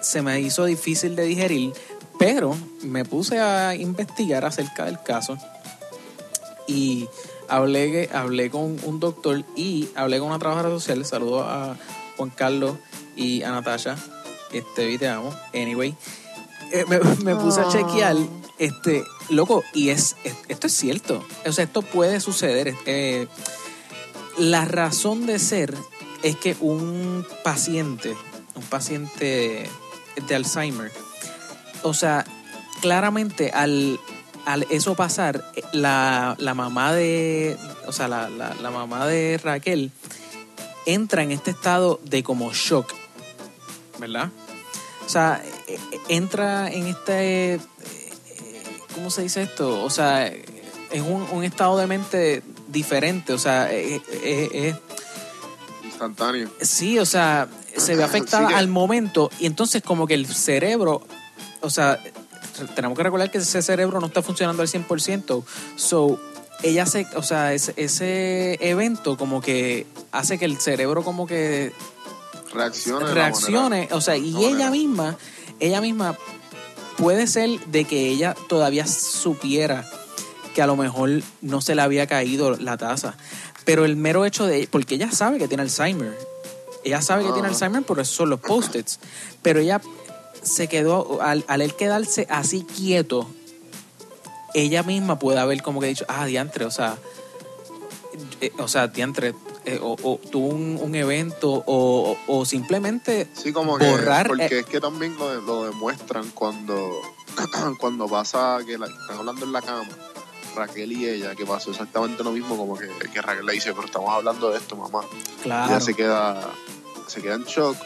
[0.00, 1.72] se me hizo difícil de digerir,
[2.18, 5.36] pero me puse a investigar acerca del caso
[6.66, 7.08] y
[7.48, 11.04] hablé, hablé con un doctor y hablé con una trabajadora social.
[11.04, 11.76] Saludo a
[12.16, 12.76] Juan Carlos
[13.16, 13.96] y a Natasha.
[14.52, 15.34] Este, vi, te amo.
[15.52, 15.94] Anyway,
[16.72, 16.84] eh,
[17.22, 18.16] me, puse a chequear,
[18.58, 21.24] este, loco, y es, es- esto es cierto.
[21.46, 22.74] O sea, esto puede suceder.
[22.86, 23.26] Eh,
[24.38, 25.74] la razón de ser
[26.22, 28.14] es que un paciente,
[28.54, 29.68] un paciente
[30.28, 30.90] de Alzheimer,
[31.82, 32.24] o sea,
[32.80, 33.98] claramente al,
[34.46, 39.90] al eso pasar, la, la mamá de, o sea, la, la- la mamá de Raquel
[40.86, 42.92] entra en este estado de como shock,
[43.98, 44.30] ¿verdad?
[45.06, 45.78] O sea, eh,
[46.08, 47.60] entra en este, eh,
[48.94, 49.82] ¿cómo se dice esto?
[49.82, 54.76] O sea, es un, un estado de mente diferente, o sea, es, es-
[55.84, 56.50] Instantáneo.
[56.60, 60.26] sí, o sea, se ve afectada Sí que- al momento y entonces como que el
[60.26, 61.02] cerebro,
[61.60, 61.98] o sea,
[62.74, 65.44] tenemos que recordar que ese cerebro no está funcionando al 100%,
[65.76, 66.20] so
[66.62, 71.72] ella se, o sea, ese, ese evento como que hace que el cerebro como que
[72.54, 72.70] la
[73.12, 74.70] reaccione, o sea, y ella manera.
[74.70, 75.16] misma,
[75.60, 76.16] ella misma
[76.96, 79.88] puede ser de que ella todavía supiera
[80.54, 83.14] que a lo mejor no se le había caído la taza,
[83.64, 86.16] pero el mero hecho de, porque ella sabe que tiene Alzheimer,
[86.84, 87.50] ella sabe que tiene Ah.
[87.50, 89.00] Alzheimer, por eso son los post-its,
[89.42, 89.80] pero ella
[90.44, 93.26] se quedó, al, al él quedarse así quieto,
[94.54, 96.96] ella misma puede haber como que dicho, ah, diantre, o sea,
[98.40, 99.34] eh, o sea, diantre,
[99.64, 103.88] eh, o, o tuvo un, un evento, o, o simplemente Sí, como que.
[103.90, 106.90] borrar, Porque eh, es que también lo, lo demuestran cuando,
[107.80, 109.88] cuando pasa que la- están hablando en la cama.
[110.54, 113.86] Raquel y ella, que pasó exactamente lo mismo, como que, que Raquel le dice, pero
[113.86, 115.00] estamos hablando de esto, mamá.
[115.40, 116.48] Y claro, ella se queda,
[117.08, 117.76] se queda en shock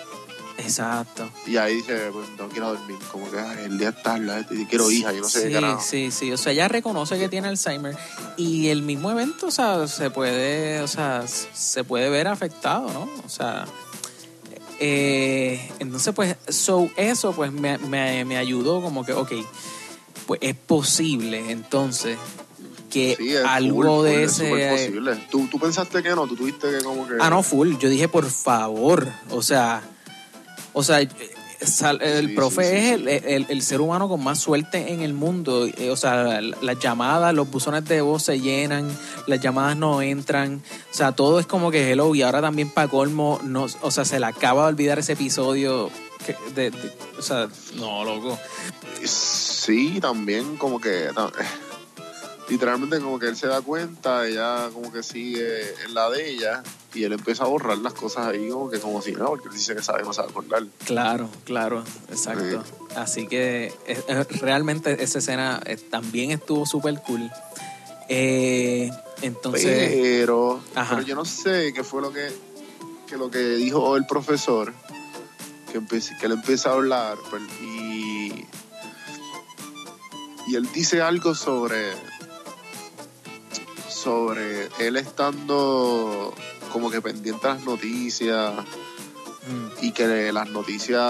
[0.59, 1.31] exacto.
[1.47, 4.91] y ahí dice, pues no quiero dormir, como que "Ay, el día es y quiero
[4.91, 5.83] hija, yo no sé sí, qué carajo.
[5.83, 7.97] Sí, sí, o sea, ella reconoce que tiene Alzheimer
[8.37, 13.09] y el mismo evento, o sea, se puede, o sea, se puede ver afectado, ¿no?
[13.25, 13.67] O sea,
[14.81, 19.33] eh, entonces pues, so, eso pues me, me, me ayudó como que, ok,
[20.27, 22.19] pues es posible entonces
[22.91, 24.69] que Sí, es algo full, de es ese...
[24.71, 25.27] posible.
[25.31, 27.15] ¿Tú, tú pensaste que no, tú tuviste que como que...
[27.21, 27.77] Ah, no, full.
[27.79, 29.07] Yo dije, por favor.
[29.31, 29.83] O sea,
[30.73, 31.09] o sea, eh,
[31.61, 35.01] el Sí, profe sí, sí, es el, el- el ser humano con más suerte en
[35.03, 35.67] el mundo.
[35.67, 38.97] Eh, O sea, la- las llamadas, los buzones de voz se llenan,
[39.27, 40.63] las llamadas no entran.
[40.93, 42.15] O sea, todo es como que hello.
[42.15, 45.91] Y ahora también para colmo, no, o sea, se le acaba de olvidar ese episodio.
[46.27, 48.39] que- de- de- o sea, no, loco.
[49.05, 51.09] Sí, también como que...
[51.17, 51.31] no,
[52.49, 56.63] literalmente como que él se da cuenta, ella como que sigue en la de ella
[56.99, 59.55] y él empieza a borrar las cosas ahí como que como si no, porque él
[59.55, 60.65] dice que sabe, no sabe acordar.
[60.85, 62.65] Claro, claro, exacto.
[62.97, 63.73] Así que
[64.41, 67.31] realmente esa escena eh, también estuvo súper cool.
[68.09, 68.91] Eh,
[69.23, 72.29] entonces, pero, pero yo no sé qué fue lo que,
[73.07, 74.73] que lo que dijo el profesor,
[75.71, 78.47] que, empe- que él empieza a hablar pues, y,
[80.49, 81.93] y él dice algo sobre
[83.89, 86.33] sobre él estando
[86.69, 88.53] como que pendiente a las noticias
[89.49, 91.01] mm, y que las noticias,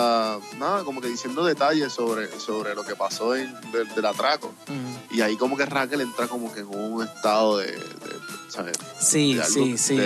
[0.58, 4.52] nada, como que diciendo detalles sobre, sobre lo que pasó en, del, del atraco.
[4.68, 5.14] mm.
[5.16, 7.80] Y ahí como que Raquel entra como que en un estado de, de-
[8.48, 8.76] ¿sabes?
[9.00, 9.98] sí, de algo- sí, sí.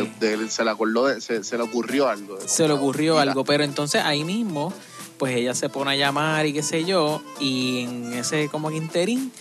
[0.49, 2.39] se le acordó, de- se, se le ocurrió algo.
[2.47, 4.73] se le ocurrió la- algo, pero entonces ahí mismo,
[5.19, 8.77] pues ella se pone a llamar y qué sé yo, y en ese como que
[8.77, 9.33] interín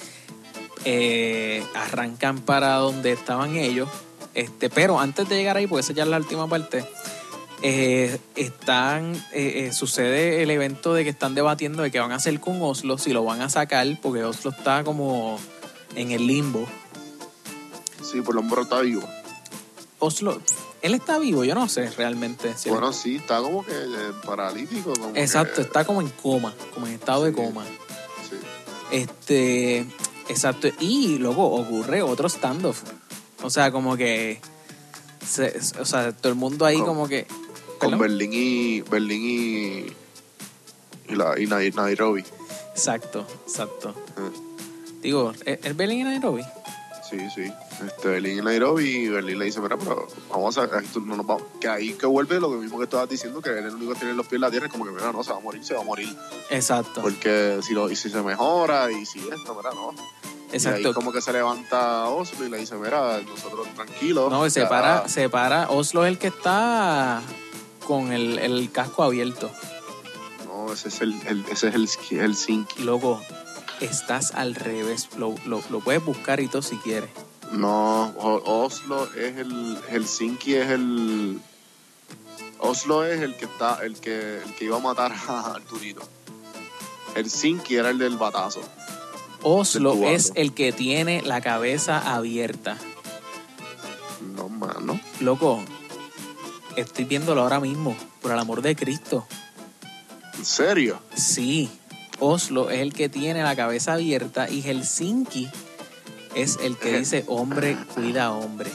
[0.85, 3.87] eh, arrancan para donde estaban ellos,
[4.33, 6.85] este, pero antes de llegar ahí, porque esa ya es la última parte,
[7.63, 12.15] eh, están, eh, eh, sucede el evento de que están debatiendo de qué van a
[12.15, 15.37] hacer con Oslo, si lo van a sacar, porque Oslo está como
[15.95, 16.67] en el limbo.
[18.03, 19.03] Sí, por lo menos está vivo.
[19.99, 20.41] Oslo,
[20.81, 22.53] él está vivo, yo no sé realmente.
[22.57, 24.93] si él- Bueno, sí, está como que eh, paralítico.
[24.93, 27.63] Como Exacto, que- está como en coma, como en estado de coma.
[28.27, 28.37] sí.
[28.91, 29.85] Este,
[30.27, 30.67] exacto.
[30.79, 32.81] Y luego ocurre otro standoff.
[33.41, 34.39] O sea, como que.
[35.25, 37.25] se- o sea, todo el mundo ahí Con- como que.
[37.79, 37.97] Con.
[37.97, 38.81] Berlín y.
[38.81, 41.11] Berlín y.
[41.11, 42.23] Y, la, y Nai- Nairobi.
[42.73, 43.93] Exacto, exacto.
[44.17, 44.31] Eh,
[45.01, 46.43] Digo, ¿es es Berlín y Nairobi?
[47.09, 47.51] Sí, sí.
[47.85, 48.85] Este, Berlín y Nairobi.
[48.87, 50.67] Y Berlín le dice: Mira, pero vamos a.
[50.67, 51.43] no nos vamos.
[51.59, 53.99] Que ahí que vuelve lo mismo que estabas diciendo, que él es el único que
[53.99, 54.67] tiene los pies en la tierra.
[54.67, 56.15] Es como que, mira, no, se va a morir, se va a morir.
[56.51, 59.93] Exacto, Porque si, lo, y si se mejora y si esto, mira, no.
[60.51, 60.93] Y ahí exacto.
[60.93, 64.29] como que se levanta Oslo y le dice, mira, nosotros tranquilos.
[64.31, 65.69] No, se para, se para.
[65.69, 67.21] Oslo es el que está
[67.87, 69.49] con el, el casco abierto.
[70.47, 72.83] No, ese es el, el- ese es el, Helsinki.
[72.83, 73.21] Loco,
[73.79, 75.09] estás al revés.
[75.17, 77.09] Lo, lo, lo puedes buscar y todo si quieres.
[77.51, 81.39] No, Oslo es el, Helsinki es el,
[82.59, 86.01] Oslo es el que está, el que, el que iba a matar a Arturito.
[87.15, 88.61] Helsinki era el del batazo.
[89.43, 92.77] Oslo es el que tiene la cabeza abierta.
[94.35, 94.99] No, mano.
[95.19, 95.63] Loco,
[96.75, 99.25] estoy viéndolo ahora mismo, por el amor de Cristo.
[100.37, 100.99] ¿En serio?
[101.15, 101.69] Sí,
[102.19, 105.49] Oslo es el que tiene la cabeza abierta y Helsinki
[106.35, 108.71] es el que dice hombre cuida a hombre.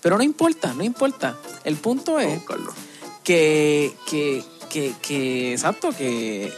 [0.00, 1.36] Pero no importa, no importa.
[1.64, 2.40] El punto es
[3.24, 6.52] que, que, que, que, exacto, que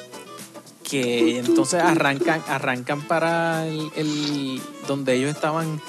[0.89, 5.81] que entonces arrancan, arrancan para el, el- donde ellos estaban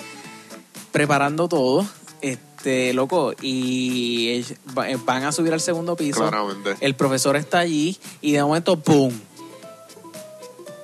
[0.91, 1.85] preparando todo,
[2.21, 4.43] este loco, y
[4.85, 6.19] eh, van a subir al segundo piso.
[6.19, 6.75] Claramente.
[6.81, 9.19] El profesor está allí y de momento, ¡boom!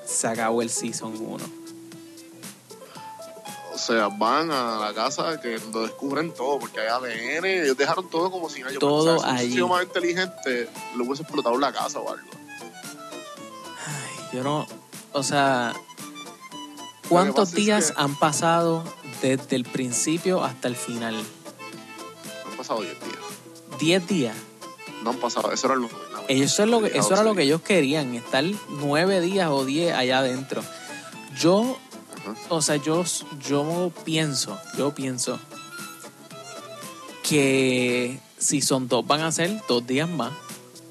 [0.05, 1.43] Se acabó el season 1.
[3.73, 8.09] O sea, van a la casa que lo descubren todo, porque hay ADN, ellos dejaron
[8.09, 9.53] todo como si nadie Todo sea, si allí.
[9.53, 12.29] sido más inteligente, lo hubiese explotado la casa o algo.
[14.35, 14.67] Yo no.
[15.13, 15.73] O sea.
[17.07, 18.83] ¿Cuántos es días que- han pasado
[19.21, 21.15] desde el principio hasta el final?
[21.15, 23.19] Han pasado 10 días.
[23.79, 24.35] 10 días.
[25.03, 25.87] No han pasado, eso era lo
[26.27, 29.63] Ellos eso, es lo que, eso era lo que ellos querían, estar nueve días o
[29.63, 30.63] 10 allá adentro.
[31.39, 31.77] Yo,
[32.49, 33.03] o sea, yo,
[33.47, 35.39] yo pienso, yo pienso
[37.21, 40.31] que si son dos van a ser dos días más.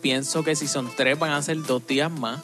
[0.01, 2.41] Pienso que si son tres van a ser dos días más.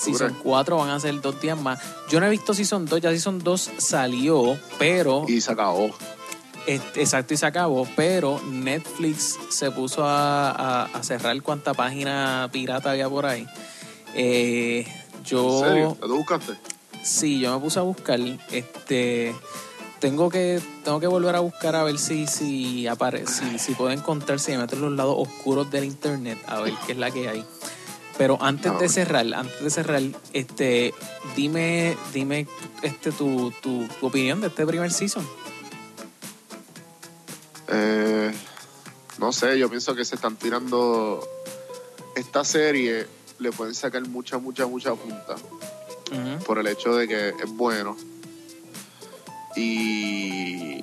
[0.00, 0.42] Si ¿Tú son crees?
[0.42, 1.78] cuatro van a ser dos días más.
[2.08, 5.52] Yo no he visto si son dos, ya si son dos salió, pero Y se
[5.52, 5.90] acabó.
[6.66, 12.48] este, exacto, y se acabó, pero Netflix se puso a, a- a cerrar cuánta página
[12.52, 13.46] pirata había por ahí.
[14.14, 14.86] Eh,
[15.24, 15.96] yo, ¿En serio?
[16.00, 16.54] ¿Te lo buscaste?
[17.02, 18.18] sí, yo me puse a buscar,
[18.50, 19.34] este,
[20.00, 23.90] tengo que, tengo que volver a buscar a ver si, si apare, si, si puedo
[23.90, 27.10] encontrar, si me meto en los lados oscuros del internet, a ver qué es la
[27.10, 27.44] que hay.
[28.20, 30.02] Pero antes de cerrar, antes de cerrar,
[30.34, 30.92] este,
[31.36, 32.46] dime, dime,
[32.82, 35.26] este, tu, tu, tu opinión de este primer season.
[37.68, 38.30] Eh,
[39.18, 41.26] no sé, yo pienso que se están tirando.
[42.14, 43.06] Esta serie
[43.38, 45.36] le pueden sacar mucha, mucha, mucha punta
[46.44, 47.96] por el hecho de que es bueno.
[49.56, 50.82] Y.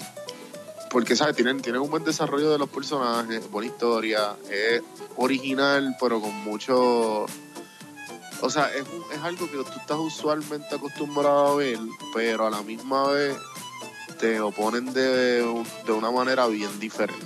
[0.91, 1.35] Porque, ¿sabes?
[1.35, 4.81] Tienen, tienen un buen desarrollo de los personajes, buena historia, es
[5.17, 7.25] original, pero con mucho.
[8.41, 11.79] O sea, es, un- es algo que tú estás usualmente acostumbrado a ver,
[12.13, 13.35] pero a la misma vez
[14.19, 15.41] te lo ponen de,
[15.85, 17.25] de una manera bien diferente.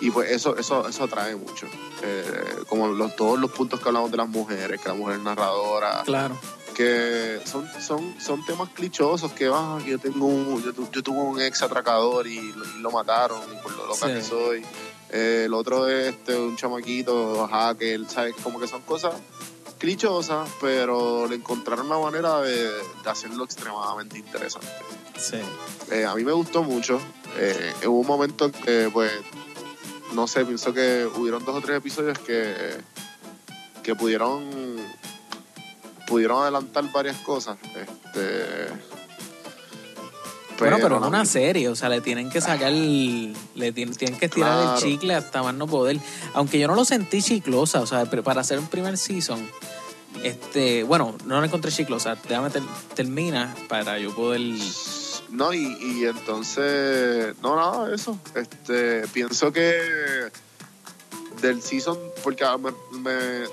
[0.00, 1.66] Y pues eso, eso, eso atrae mucho.
[2.02, 2.24] Eh,
[2.68, 6.36] como todos los puntos que hablamos de las mujeres, que la mujer es narradora, Claro.
[6.74, 11.02] Que son, son, son temas clichosos que ah, que yo tengo un- yo, tu- yo
[11.02, 14.12] tuve un ex atracador y, lo- y lo mataron y por lo loca Sí.
[14.14, 14.62] que soy.
[15.10, 18.34] Eh, el otro es este, un chamaquito, hacker, ¿sabes?
[18.42, 19.14] Como que son cosas
[19.78, 24.66] clichosas, pero le encontraron una manera de, de hacerlo extremadamente interesante.
[25.18, 25.36] Sí.
[25.92, 26.98] Eh, a mí me gustó mucho.
[27.36, 29.12] Eh, hubo un momento en que, pues,
[30.14, 32.54] no sé, pienso que hubieron dos o tres episodios que,
[33.82, 34.48] que pudieron
[36.06, 37.56] pudieron adelantar varias cosas.
[37.74, 38.68] Este,
[40.58, 44.18] bueno, pero es no- una serie, o sea, le tienen que sacar, le tienen, tienen
[44.18, 45.98] que estirar el chicle hasta más no poder.
[46.34, 49.48] Aunque yo no lo sentí chiclosa, o sea, pero para hacer un primer season,
[50.22, 52.62] este, bueno, no lo encontré chiclosa, déjame ter-
[52.94, 54.40] termina para yo poder...
[55.30, 58.16] No, y, y entonces, no, nada eso.
[58.36, 59.74] Este, pienso que
[61.40, 63.46] del season, porque me, me,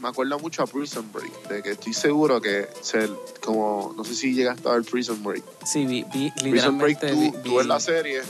[0.00, 3.08] me acuerda mucho a Prison Break, de que estoy seguro que se,
[3.44, 5.42] como, no sé si llegaste a ver Prison Break.
[5.66, 8.22] Sí, vi, vi Prison Break, tú, vi- tú ves la serie,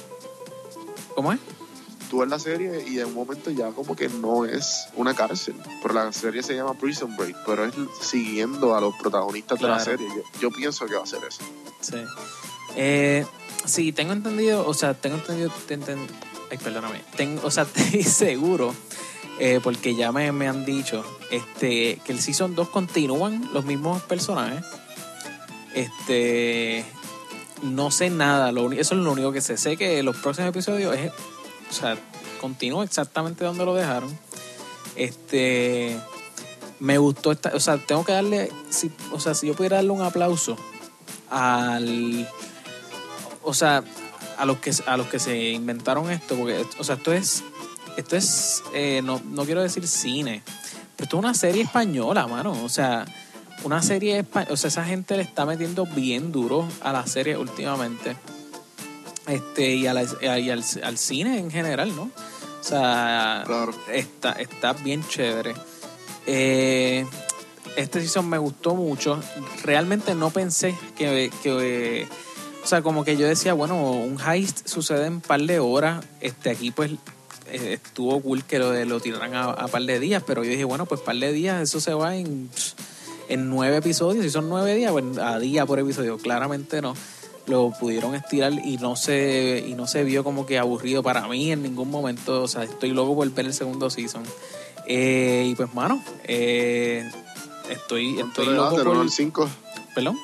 [1.15, 1.41] ¿Cómo es?
[2.11, 5.57] tú ves la serie y de un momento ya como que no es una cárcel,
[5.83, 9.79] pero la serie se llama Prison Break, pero es siguiendo a los protagonistas de la
[9.79, 10.09] serie.
[10.09, 11.43] Yo, yo pienso que va a ser eso.
[11.83, 11.99] Sí.
[12.77, 13.27] Eh,
[13.67, 16.07] sí, tengo entendido, o sea, tengo entendido, ten- ten-
[16.51, 18.75] ay, perdóname, tengo, o sea, estoy seguro,
[19.39, 24.03] eh, porque ya me, me han dicho, este, que el Season 2 continúan los mismos
[24.03, 24.65] personajes.
[25.75, 26.85] Este,
[27.63, 29.57] no sé nada, lo, eso es lo único que sé.
[29.57, 31.13] Sé que los próximos episodios es,
[31.71, 31.97] o sea,
[32.41, 34.17] continúa exactamente donde lo dejaron.
[34.97, 35.97] Este,
[36.81, 39.91] me gustó esta, o sea, tengo que darle, si, o sea, si yo pudiera darle
[39.91, 40.57] un aplauso
[41.31, 42.29] al,
[43.43, 43.85] o sea,
[44.37, 47.45] a los que a los que se inventaron esto, porque, o sea, esto es,
[47.99, 50.43] esto es, eh, no, no quiero decir cine,
[50.97, 53.05] pero esto es una serie española, mano, o sea,
[53.65, 57.37] una serie española, o sea, esa gente le está metiendo bien duro a la serie
[57.37, 58.17] últimamente,
[59.27, 60.05] este, y, a la-
[60.39, 62.03] y al, al cine en general, ¿no?
[62.61, 63.73] O sea, Claro.
[63.93, 65.55] está, está bien chévere.
[66.27, 67.07] Eh,
[67.77, 69.21] este season me gustó mucho.
[69.63, 72.09] Realmente no pensé que, que, eh,
[72.65, 76.05] o sea, como que yo decía, bueno, un heist sucede en un par de horas.
[76.21, 76.91] Este, aquí pues
[77.53, 80.87] estuvo cool que lo, lo tiraran a, a par de días, pero yo dije, bueno,
[80.87, 82.49] pues par de días, eso se va en,
[83.29, 84.25] en nueve episodios.
[84.25, 86.19] Si son nueve días, pues a día por episodio.
[86.19, 86.95] Claramente no.
[87.47, 91.51] Lo pudieron estirar y no se, y no se vio como que aburrido para mí
[91.51, 92.43] en ningún momento.
[92.43, 94.23] O sea, estoy loco por ver el segundo season.
[94.87, 97.11] Eh, y pues, mano, eh,
[97.71, 98.89] estoy, ¿Cuánto estoy le loco por...
[98.89, 99.49] 1 al 5?
[99.95, 100.17] ¿Perdón?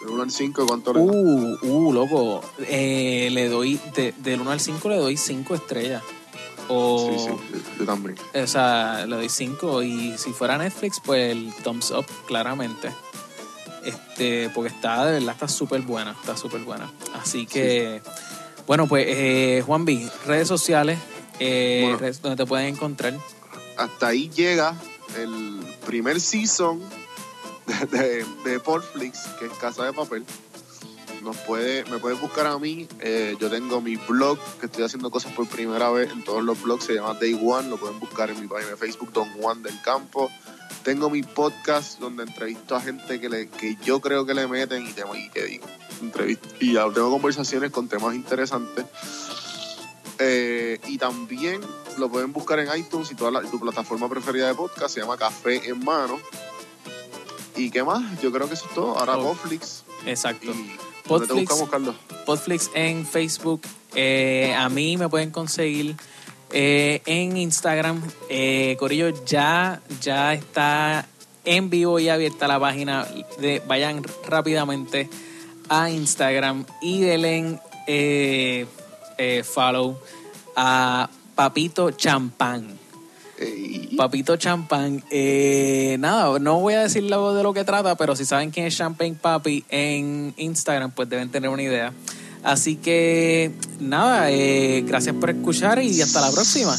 [0.00, 1.14] Del 1 al 5, ¿cuánto le das?
[1.14, 2.42] Uh, uh, loco.
[2.68, 6.02] Eh, le doy, de- del 1 al 5 le doy 5 estrellas.
[6.74, 8.16] O, Sí, sí, yo, también.
[8.34, 12.90] o sea, le doy 5 y si fuera Netflix, pues el thumbs up, claramente.
[13.84, 16.90] Este, porque está, de verdad, está súper buena, está súper buena.
[17.20, 18.00] Así que,
[18.66, 20.98] bueno, pues, eh, Juan B, redes sociales,
[21.40, 21.98] eh, Bueno.
[21.98, 23.14] redes donde te pueden encontrar.
[23.76, 24.74] Hasta ahí llega
[25.18, 26.80] el primer season
[27.66, 30.24] de, de, de Portflix, que es Casa de Papel.
[31.22, 32.86] Nos puede, me puedes buscar a mí.
[33.00, 36.60] eh, yo tengo mi blog, que estoy haciendo cosas por primera vez en todos los
[36.62, 36.84] blogs.
[36.84, 37.68] Se llama Day One.
[37.68, 40.30] Lo pueden buscar en mi página de Facebook, Don Juan del Campo.
[40.82, 44.84] Tengo mi podcast donde entrevisto a gente que, le, que yo creo que le meten
[44.86, 45.60] y, tengo, y que
[46.58, 48.84] y ya tengo conversaciones con temas interesantes.
[50.18, 51.60] Eh, y también
[51.98, 54.94] lo pueden buscar en iTunes y toda la- tu plataforma preferida de podcast.
[54.94, 56.18] Se llama Café en Mano.
[57.56, 58.20] ¿Y qué más?
[58.20, 58.98] Yo creo que eso es todo.
[58.98, 59.34] Ahora Oh.
[59.34, 59.84] Netflix.
[60.06, 60.50] Exacto.
[60.50, 60.76] ¿Y
[61.20, 61.48] te Podflix.
[61.48, 61.96] buscamos, Carlos?
[62.26, 63.62] Podflix en Facebook.
[63.94, 65.96] Eh, a mí me pueden conseguir
[66.50, 68.02] eh, en Instagram.
[68.28, 71.06] Eh, Corillo ya, ya está
[71.44, 73.06] en vivo y abierta la página.
[73.40, 75.08] De, vayan rápidamente
[75.68, 77.58] a Instagram y denle
[79.44, 79.98] follow
[80.56, 82.81] a Papito Champán.
[83.96, 85.02] Papito Champán.
[85.10, 88.76] Eh, nada, no voy a decir de lo que trata, pero si saben quién es
[88.76, 91.92] Champagne Papi en Instagram, pues deben tener una idea.
[92.42, 96.76] Así que nada, eh, gracias por escuchar y hasta la próxima.